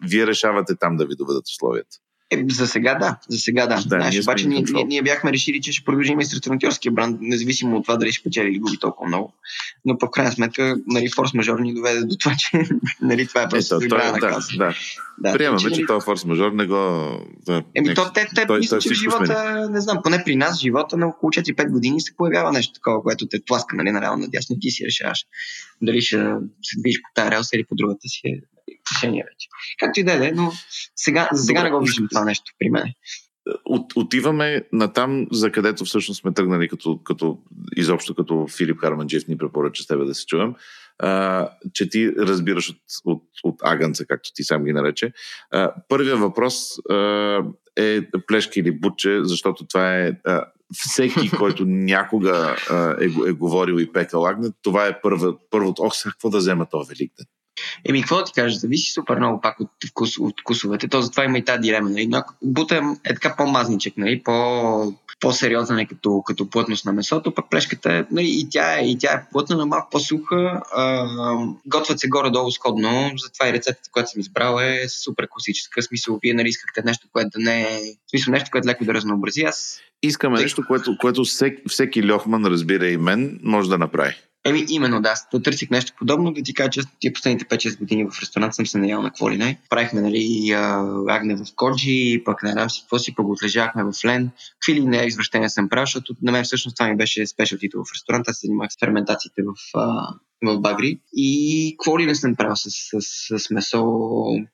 [0.03, 1.97] вие решавате там да ви доведат условията.
[2.31, 3.75] Е, за сега да, за сега да.
[3.75, 6.93] Да, Знаеш, ние обаче ние, ние, ние, бяхме решили, че ще продължим и с ресторантьорския
[6.93, 9.35] бранд, независимо от това дали ще печели или губи толкова много.
[9.85, 12.51] Но по крайна сметка, нали, форс-мажор ни доведе до това, че
[13.03, 14.57] нали, това е просто Ето, той, на да, каса.
[14.59, 14.75] да.
[15.19, 17.11] Да, Приемаме, тъй, че нали, този форс-мажор не го...
[17.47, 19.27] Да, Еми, не- то, те, те той- мисля, той че в всичко смени.
[19.27, 23.03] живота, не знам, поне при нас, живота на около 4-5 години се появява нещо такова,
[23.03, 25.19] което те тласка, нали, нареално надясно ти си решаваш
[25.83, 26.17] дали ще
[26.63, 28.41] се движиш по тази релса или по другата си е
[28.95, 29.49] решение вече.
[29.79, 30.53] Както и да е, е, но
[30.97, 31.71] сега, за сега Добре.
[31.71, 32.93] не го виждам това нещо при мен.
[33.65, 37.39] от, отиваме на там, за където всъщност сме тръгнали като, като
[37.77, 40.55] изобщо като Филип Харманджиев ни препоръча с тебе да се чуем,
[40.99, 45.13] а, че ти разбираш от, от, от агънца, както ти сам ги нарече.
[45.51, 46.55] А, първият въпрос
[46.91, 47.43] а,
[47.77, 53.75] е плешка или бутче, защото това е а, всеки, който някога а, е, е говорил
[53.75, 57.27] и пекал агнет, това е първа, първото, ох, сега какво да взема този Великден?
[57.89, 60.89] Еми, какво да ти кажа, зависи супер много пак от, вкус, от вкусовете.
[60.89, 61.91] То затова има и тази дилема.
[61.91, 62.07] Нали?
[62.07, 64.23] Но ако бута е така по-мазничек, нали?
[64.23, 68.85] по, по-сериозна е като, като плътност на месото, пък плешката е, нали, и, тя е,
[68.85, 70.63] и тя е плътна, но малко по-суха.
[70.75, 71.07] А,
[71.67, 75.83] готвят се горе-долу сходно, затова и рецептата, която съм избрал е супер класическа.
[75.83, 77.81] В смисъл, вие нали искахте нещо, което да не е...
[78.07, 79.43] В смисъл, нещо, което леко да разнообрази.
[79.43, 84.15] Аз Искаме Тъй- нещо, което, което всеки, всеки льохман, разбира и мен, може да направи.
[84.47, 88.05] Еми, именно да, аз търсих нещо подобно, да ти кажа, че тия последните 5-6 години
[88.05, 89.61] в ресторант съм се наял на какво ли не.
[89.71, 90.53] Правихме, нали,
[91.09, 94.31] агне в коджи, пък не знам си какво си, пък го отлежахме в лен.
[94.53, 97.93] Какви ли не извращения съм правил, защото на мен всъщност това ми беше спешалтито в
[97.95, 100.09] ресторанта, аз се занимавах с ферментациите в, а,
[100.47, 100.99] в Багри.
[101.13, 103.85] И какво ли не съм правил с, с, с месо,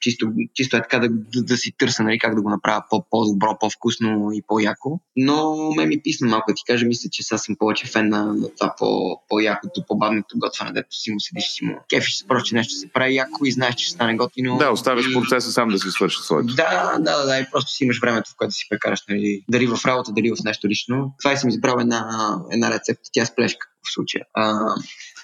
[0.01, 3.05] чисто, чисто е така да, да, да си търся, нали, как да го направя по,
[3.11, 5.01] по-добро, по-вкусно и по-яко.
[5.17, 8.25] Но ме ми писна малко, да ти кажа, мисля, че сега съм повече фен на,
[8.25, 12.49] на това по, по-якото, по-бавното готвене, дето си му седиш, си му кефиш се, просто
[12.49, 14.59] че нещо се прави яко и знаеш, че ще стане готино.
[14.59, 16.55] Да, оставяш процеса сам да си свърши своето.
[16.55, 19.67] да, да, да, да, и просто си имаш времето, в което си прекараш, нали, дали
[19.67, 21.15] в работа, дали в нещо лично.
[21.23, 22.09] Това и съм избрал една,
[22.53, 24.25] една рецепта, тя с плешка в случая.
[24.35, 24.59] А,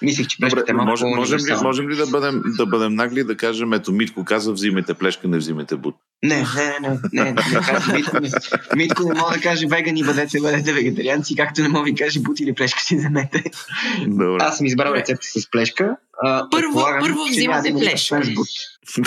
[0.01, 3.23] мислих, че плешката е малко може, можем, ли, можем ли да бъдем, да бъдем нагли
[3.23, 5.95] да кажем, ето Митко каза, взимайте плешка, не взимайте бут.
[6.23, 8.29] Не, не, не, не, не, не каже, Митко, не,
[8.75, 12.19] Митко не мога да каже вегани, бъдете, бъдете вегетарианци, както не мога да ви каже
[12.19, 13.43] бути или плешка си вземете.
[14.07, 14.37] Добре.
[14.39, 15.97] Аз съм избрал рецепта с плешка.
[16.23, 18.21] А, Първо- първо взимате плешка.
[18.35, 18.47] бут.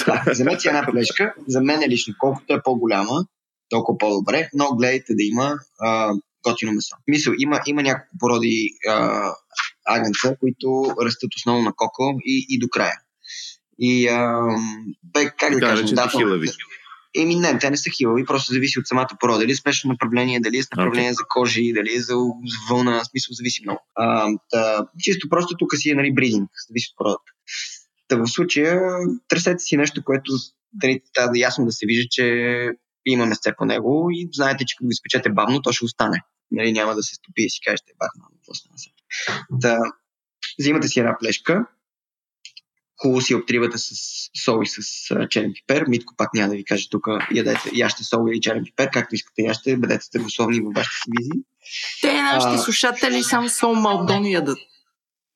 [0.07, 1.35] Да, вземете една плешка.
[1.49, 3.25] За мен е лично, колкото е по-голяма,
[3.69, 6.97] толкова по-добре, но гледайте да има а, готино месо.
[7.09, 9.31] Мисъл, има, има няколко породи а,
[9.87, 12.95] агънца, които растат основно на коко и, и до края.
[13.79, 14.41] И а,
[15.05, 16.49] бе, как да Така кажем, наречените хилави.
[17.17, 19.39] Еми не, те не са хилави, просто зависи от самата порода.
[19.39, 22.17] Дали е спешно направление, дали е с направление за кожи, дали е за
[22.71, 23.81] вълна, смисъл зависи много.
[23.95, 27.33] А, та, чисто просто тук си е нали, бридинг, зависи от породата.
[28.09, 28.81] Та в случая
[29.29, 30.33] търсете си нещо, което
[30.75, 32.25] да ясно да се вижда, че
[33.07, 36.23] има месте по него и знаете, че като го изпечете бавно, то ще остане.
[36.51, 38.77] Нали, няма да се стопи и си кажете, бах, мамо, какво стана.
[39.61, 39.79] Та,
[40.59, 41.67] взимате си една плешка,
[43.03, 43.91] хубаво си обтривате с
[44.45, 44.83] сол и с
[45.31, 45.85] черен пипер.
[45.89, 49.43] Митко пак няма да ви каже тук, ядете, яще сол или черен пипер, както искате
[49.43, 51.43] яще, бъдете здравословни във вашите си визии.
[52.01, 52.59] Те, нашите А.
[52.59, 54.59] слушатели, само сол малдон ядат.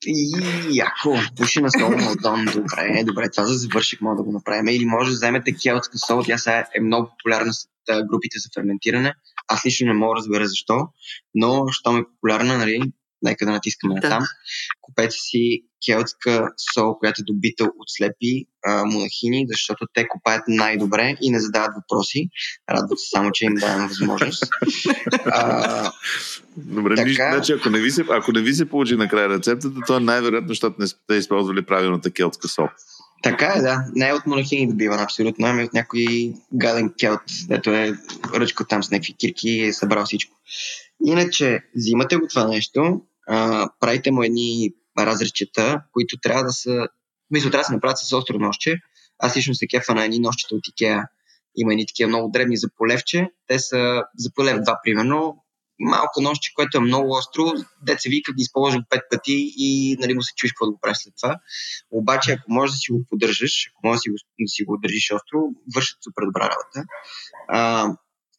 [0.06, 0.32] И
[0.70, 4.68] яко, пуши на сол Малдон, добре, добре, това за завърших, мога да го направим.
[4.68, 9.14] Или може да вземете келтска сол, тя сега е много популярна с групите за ферментиране.
[9.48, 10.88] Аз лично не мога да разбера защо,
[11.34, 12.80] но щом е популярна, нали,
[13.22, 14.08] нека да натискаме Да.
[14.08, 14.24] на там.
[14.80, 21.16] Купете си келтска сол, която е добита от слепи а, монахини, защото те копаят най-добре
[21.20, 22.28] и не задават въпроси.
[22.70, 24.44] Радват се само, че им даваме възможност.
[25.24, 25.92] А,
[26.56, 27.08] Добре, Така.
[27.08, 30.00] нищо, значи, ако не, ви се, ако не ви се получи накрая рецептата, то е
[30.00, 32.68] най-вероятно, защото не сте използвали правилната келтска сол.
[33.22, 33.84] Така е, да.
[33.94, 35.46] Не е от монахини добиван, абсолютно.
[35.46, 37.92] Ами от някой гаден келт, дето е
[38.34, 40.36] ръчко там с някакви кирки и е събрал всичко.
[41.06, 46.88] Иначе, взимате го това нещо, а, правите му едни разречета, които трябва да са...
[47.30, 48.76] Мисля, трябва да се направят с остро нощче.
[49.18, 51.02] Аз лично се кефа на едни нощчета от Икеа.
[51.56, 53.28] Има едни такива много дребни за полевче.
[53.46, 55.36] Те са за полев два, примерно.
[55.80, 57.42] Малко нощче, което е много остро.
[57.82, 60.96] Деца вика ги използвам пет пъти и нали, му се чуеш какво да го правиш
[60.96, 61.38] след това.
[61.90, 64.78] Обаче, ако можеш да си го поддържаш, ако можеш да си го, да си го
[64.82, 65.38] държиш остро,
[65.74, 66.88] вършат супер добра работа.
[67.48, 67.88] А,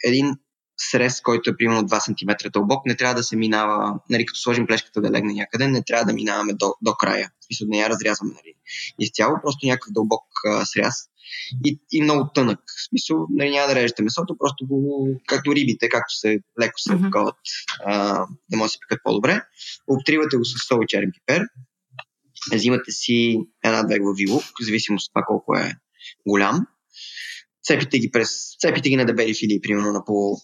[0.04, 0.36] един
[0.78, 4.68] срез, който е примерно 2 см дълбок, не трябва да се минава, нали, като сложим
[4.68, 7.32] плешката да легне някъде, не трябва да минаваме до, до края.
[7.42, 8.54] В смисъл, не я разрязваме нали,
[9.00, 10.96] изцяло, просто някакъв дълбок а, сряз
[11.66, 12.60] и, и много тънък.
[12.60, 17.00] В смисъл, нали, няма да режете месото, просто го, както рибите, както се леко се
[17.86, 19.42] а, да може да се пекат по-добре.
[19.88, 21.44] Обтривате го с сол и черен пипер.
[22.54, 25.76] Взимате си една-две глави лук, в зависимост от това колко е
[26.28, 26.68] голям.
[27.64, 28.30] цепите ги, през,
[28.60, 30.38] цепите ги на дебели филии, примерно на по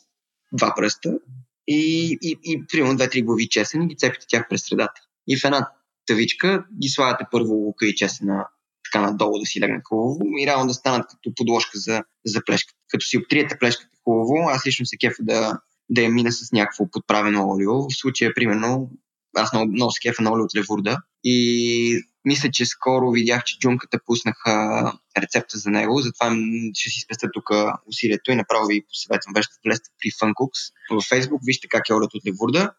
[0.54, 1.20] два пръста
[1.68, 5.02] и, и, и примерно две-три глави чесън и ги цепите тях през средата.
[5.28, 5.70] И в една
[6.08, 8.46] тавичка ги слагате първо лука и чесъна
[8.92, 12.80] така надолу да си легнат хубаво и реално да станат като подложка за, за плешката.
[12.88, 15.60] Като си обтриете плешката хубаво, аз лично се кефа да,
[15.90, 17.90] да я мина с някакво подправено олио.
[17.90, 18.90] В случая, примерно,
[19.36, 23.60] аз много, много се кефа на олио от левурда и мисля, че скоро видях, че
[23.60, 26.36] джунката пуснаха рецепта за него, затова
[26.74, 27.50] ще си спестя тук
[27.88, 31.94] усилието и направо ви посъветвам вече да влезте при Funcooks във Facebook, вижте как е
[31.94, 32.74] олиото от левурда,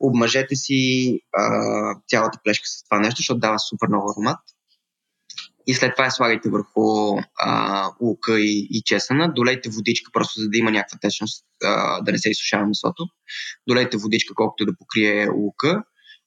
[0.00, 1.42] обмъжете си а,
[2.08, 4.38] цялата плешка с това нещо, защото дава супер много аромат
[5.66, 9.32] и след това я слагайте върху а, лука и, и чесъна.
[9.34, 13.06] Долейте водичка, просто за да има някаква течност, а, да не се изсушава месото.
[13.68, 15.82] Долейте водичка, колкото да покрие лука.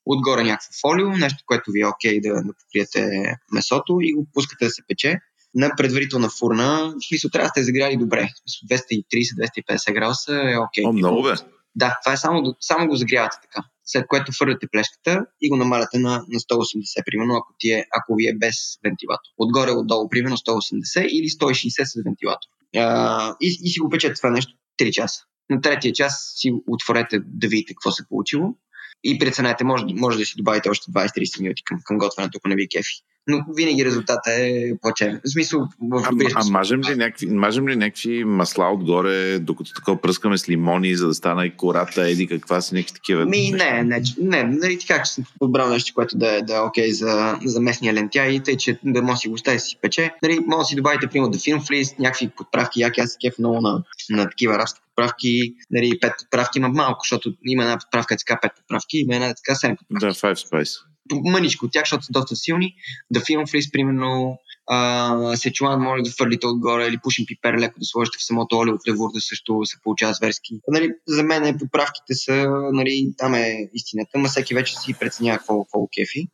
[0.05, 3.09] Отгоре някакво фолио, нещо, което ви е окей да, да покриете
[3.51, 5.19] месото и го пускате да се пече
[5.55, 6.93] на предварителна фурна.
[6.95, 8.29] В смисъл, трябва да сте загряли добре.
[8.71, 10.85] 230-250 градуса е окей.
[10.85, 11.33] О, много бе.
[11.75, 15.99] Да, това е само, само го загрявате така след което фърляте плешката и го намаляте
[15.99, 19.29] на, на 180, примерно, ако, ти е, ако ви е без вентилатор.
[19.37, 22.49] Отгоре, отдолу, примерно 180 или 160 с вентилатор.
[22.75, 25.21] А, и, и си го печете това нещо 3 часа.
[25.49, 28.55] На третия час си отворете да видите какво се е получило
[29.03, 32.55] и преценете, може, може да си добавите още 20-30 минути към, към готвенето, ако не
[32.55, 35.21] ви е кефи но винаги резултата е плачевен.
[35.25, 40.01] В смисъл, в а, а мажем, ли някакви, мажем ли някакви масла отгоре, докато такова
[40.01, 43.25] пръскаме с лимони, за да стана и кората, еди каква си, някакви такива?
[43.25, 46.59] Ми, не, не, не, нали така, че съм подбрал нещо, което да е, да е
[46.59, 50.11] окей за, за местния лентя и тъй, че да може си го остави си пече.
[50.23, 53.39] Нали, може да си добавите, примерно, да филм флис, някакви подправки, яки, аз се кеф
[53.39, 58.15] много на, на такива арабски подправки, нали, пет подправки има малко, защото има една подправка,
[58.17, 60.05] така пет подправки, има една така седем подправки.
[60.05, 62.73] Да, five spice мъничко от тях, защото са доста силни.
[63.11, 64.37] Да филм фриз, примерно,
[64.67, 68.73] а, сечуан може да фърлите отгоре или пушен пипер леко да сложите в самото олио
[68.73, 70.59] от левурда също се получава зверски.
[70.67, 75.63] Нали, за мен подправките са, нали, там е истината, но всеки вече си преценява какво,
[75.63, 76.27] какво кефи.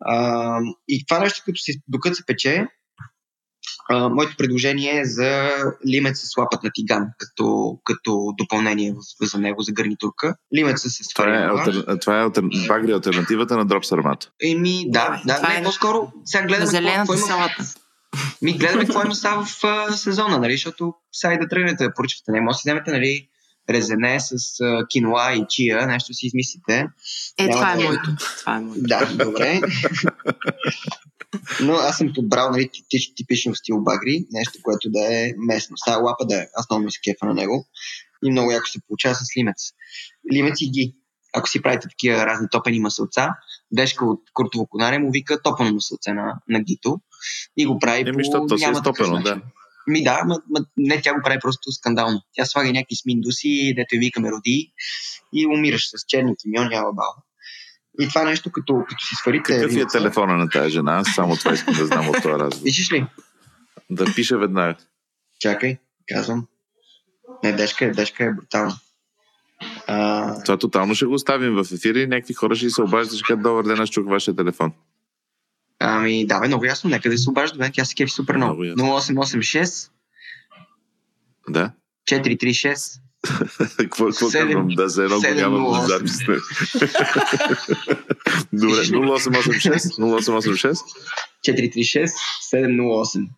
[0.00, 0.58] А,
[0.88, 2.66] и това нещо, като се, докато се пече,
[3.90, 5.48] а, моето предложение е за
[5.88, 10.34] лимет с лапът на тиган, като, като допълнение за него, за гарнитурка.
[10.56, 11.96] Лимет с това е, алтер...
[12.00, 12.42] това е алтер...
[12.68, 14.30] багри альтернативата на дроп сармата.
[14.44, 15.62] Еми, да, да, не, е...
[15.62, 17.48] по-скоро сега гледаме какво, какво има...
[18.42, 21.94] Ми гледаме какво има става в а, сезона, нали, защото сега и да тръгнете да
[21.94, 22.32] поръчвате.
[22.32, 23.28] Не може да си вземете, нали,
[23.70, 26.86] резене с а, киноа и чия, нещо си измислите.
[27.38, 28.10] Е, Няма това е моето.
[28.38, 28.82] Това е моето.
[28.82, 29.60] Да, добре.
[31.60, 32.70] Но аз съм подбрал нали,
[33.16, 35.76] типично в стил багри, нещо, което да е местно.
[35.76, 37.66] Става лапа да е, аз много ми се кефа на него
[38.24, 39.56] и много яко се получава с лимец.
[40.32, 40.94] Лимец и ги.
[41.36, 43.28] Ако си правите такива разни топени масълца,
[43.72, 47.00] Дешка от Куртово Конаре му вика топено масълце на, на гито
[47.56, 49.40] и го прави Еми, по то си е стопено, да.
[49.86, 52.22] Ми да, ма, ма, не, тя го прави просто скандално.
[52.34, 54.72] Тя слага някакви сминдуси, дето вика мероди
[55.32, 57.23] и умираш с черни кимион, няма бал.
[58.00, 59.60] И това нещо, като, като си сварите...
[59.60, 60.96] Какъв е телефона на тази жена?
[60.96, 62.64] Аз само това искам да знам от този разговор.
[62.64, 63.06] Пишеш ли?
[63.90, 64.74] Да пише веднага.
[65.40, 66.46] Чакай, казвам.
[67.44, 68.74] Не, дешка е, дешка е брутална.
[69.86, 70.42] А...
[70.42, 73.42] Това тотално ще го оставим в ефира и някакви хора ще се обаждат, ще кажат,
[73.42, 74.72] добър ден, аз чух вашия телефон.
[75.78, 78.62] Ами, давай, много ясно, нека да се обажда, тя се кефи супер много.
[78.62, 79.90] много 0886
[81.48, 81.72] да.
[82.10, 83.00] 436
[83.76, 84.68] Какво казвам?
[84.68, 86.18] Да, за едно го нямам запис.
[88.52, 90.74] Добре, 0886 0886
[91.46, 92.06] 436
[92.54, 93.28] 708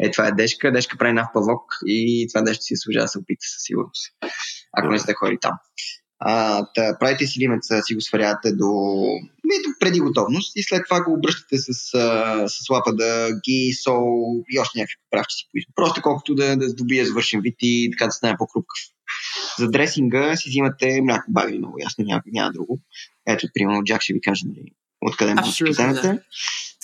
[0.00, 0.72] е, това е Дешка.
[0.72, 4.12] Дешка прави нов павок и това нещо си служа да се опита със сигурност.
[4.78, 5.52] Ако не сте хори там.
[6.18, 8.70] А, та, правите си лимеца, си го сварявате до,
[9.44, 11.72] до преди готовност и след това го обръщате с,
[12.48, 15.72] с лапа да ги, сол и още някакви поправки си поискате.
[15.74, 18.78] Просто колкото да, да добие завършен вид и така да стане по-крупкав.
[19.58, 22.80] За дресинга си взимате мляко баби, много ясно, няма, няма друго.
[23.26, 26.18] Ето, примерно, Джак ще ви каже нали, откъде може да вземете.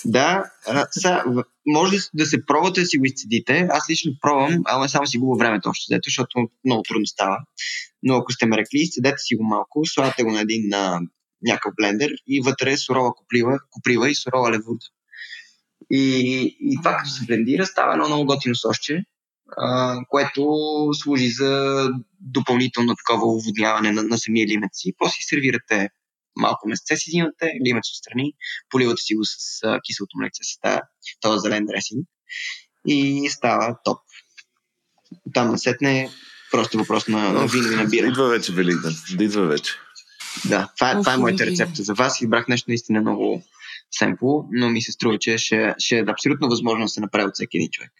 [0.05, 1.23] Да, а, са,
[1.67, 3.67] може да се пробвате да си го изцедите.
[3.71, 7.37] Аз лично пробвам, ама само си губа времето още, защото много трудно става.
[8.03, 10.99] Но ако сте ме рекли, изцедете си го малко, слагате го на един на
[11.41, 14.85] някакъв блендер и вътре е сурова куприва, куприва и сурова левурда.
[15.91, 19.03] И, и това като се блендира, става едно много готино сощче, а,
[20.09, 20.43] което
[20.93, 21.87] служи за
[22.19, 24.85] допълнително такова уводняване на, на самия лимец.
[24.85, 25.89] И после си сервирате
[26.35, 28.33] малко месце си взимате, лимец отстрани,
[28.69, 30.81] поливате си го с а, киселото млекце, с
[31.21, 32.07] този зелен дресинг
[32.87, 33.99] и става топ.
[35.33, 36.09] Там насетне
[36.51, 38.07] просто въпрос на, на вино и на бира.
[38.07, 38.95] Идва вече Великден.
[39.17, 39.71] Да идва вече.
[40.49, 42.21] Да, това, това е моята рецепта за вас.
[42.21, 43.43] Избрах нещо наистина много
[43.91, 47.33] семпло, но ми се струва, че ще, ще е абсолютно възможно да се направи от
[47.33, 47.91] всеки един човек.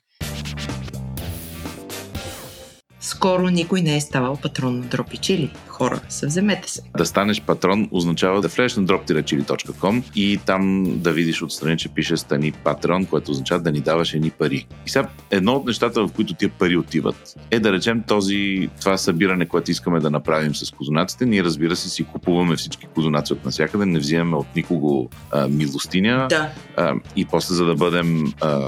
[3.02, 5.52] Скоро никой не е ставал патрон на Дропи Чили.
[5.68, 6.82] Хора, съвземете се.
[6.98, 12.18] Да станеш патрон означава да влезеш на droptirachili.com и там да видиш отстрани, че пише
[12.18, 14.68] стани патрон, което означава да ни даваш едни пари.
[14.86, 18.98] И сега едно от нещата, в които тия пари отиват, е да речем този, това
[18.98, 21.26] събиране, което искаме да направим с козунаците.
[21.26, 26.28] Ние разбира се си купуваме всички козунаци от насякъде, не взимаме от никого а, милостиня
[26.30, 26.50] Да.
[26.78, 28.62] а, и после за да бъдем а,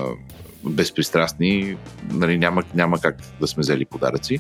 [0.65, 1.77] безпристрастни,
[2.11, 4.39] нали, няма, няма как да сме взели подаръци.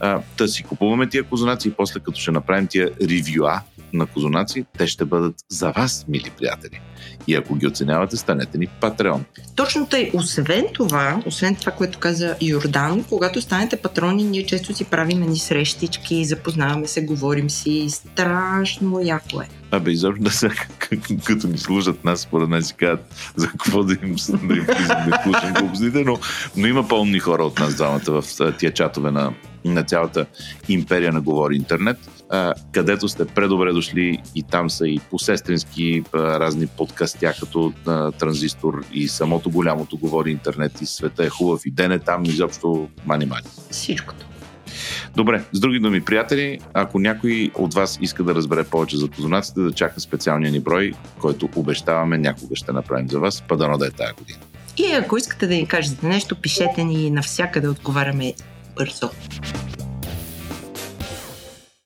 [0.00, 3.60] А, да си купуваме тия козунаци и после като ще направим тия ревюа
[3.92, 6.80] на козунаци, те ще бъдат за вас, мили приятели.
[7.26, 9.24] И ако ги оценявате, станете ни Патреон.
[9.56, 10.10] Точно тъй.
[10.14, 15.38] Освен това, освен това, което каза Йордан, когато станете патрони, ние често си правим ни
[15.38, 17.86] срещички, запознаваме се, говорим си.
[17.90, 19.48] Страшно яко е.
[19.70, 20.50] Абе, изобщо да са,
[21.24, 24.66] като ни служат нас, според мен си казват за какво да им, да им
[25.08, 26.18] да слушам глупостите, но,
[26.56, 29.32] но има по-умни хора от нас двамата в тия чатове на,
[29.64, 30.26] на цялата
[30.68, 31.96] империя на Говори Интернет,
[32.72, 37.72] където сте предобре дошли и там са и посестрински разни подкастя, като
[38.18, 42.88] Транзистор и самото голямото Говори Интернет и света е хубав и ден е там, изобщо
[43.06, 43.48] мани-мани.
[43.70, 44.26] Всичкото.
[45.16, 49.60] Добре, с други думи, приятели, ако някой от вас иска да разбере повече за позонаците,
[49.60, 53.86] да чака специалния ни брой, който обещаваме някога ще направим за вас, па дано да
[53.86, 54.38] е тая година.
[54.76, 58.34] И ако искате да ни кажете нещо, пишете ни навсякъде, отговаряме
[58.76, 59.10] бързо.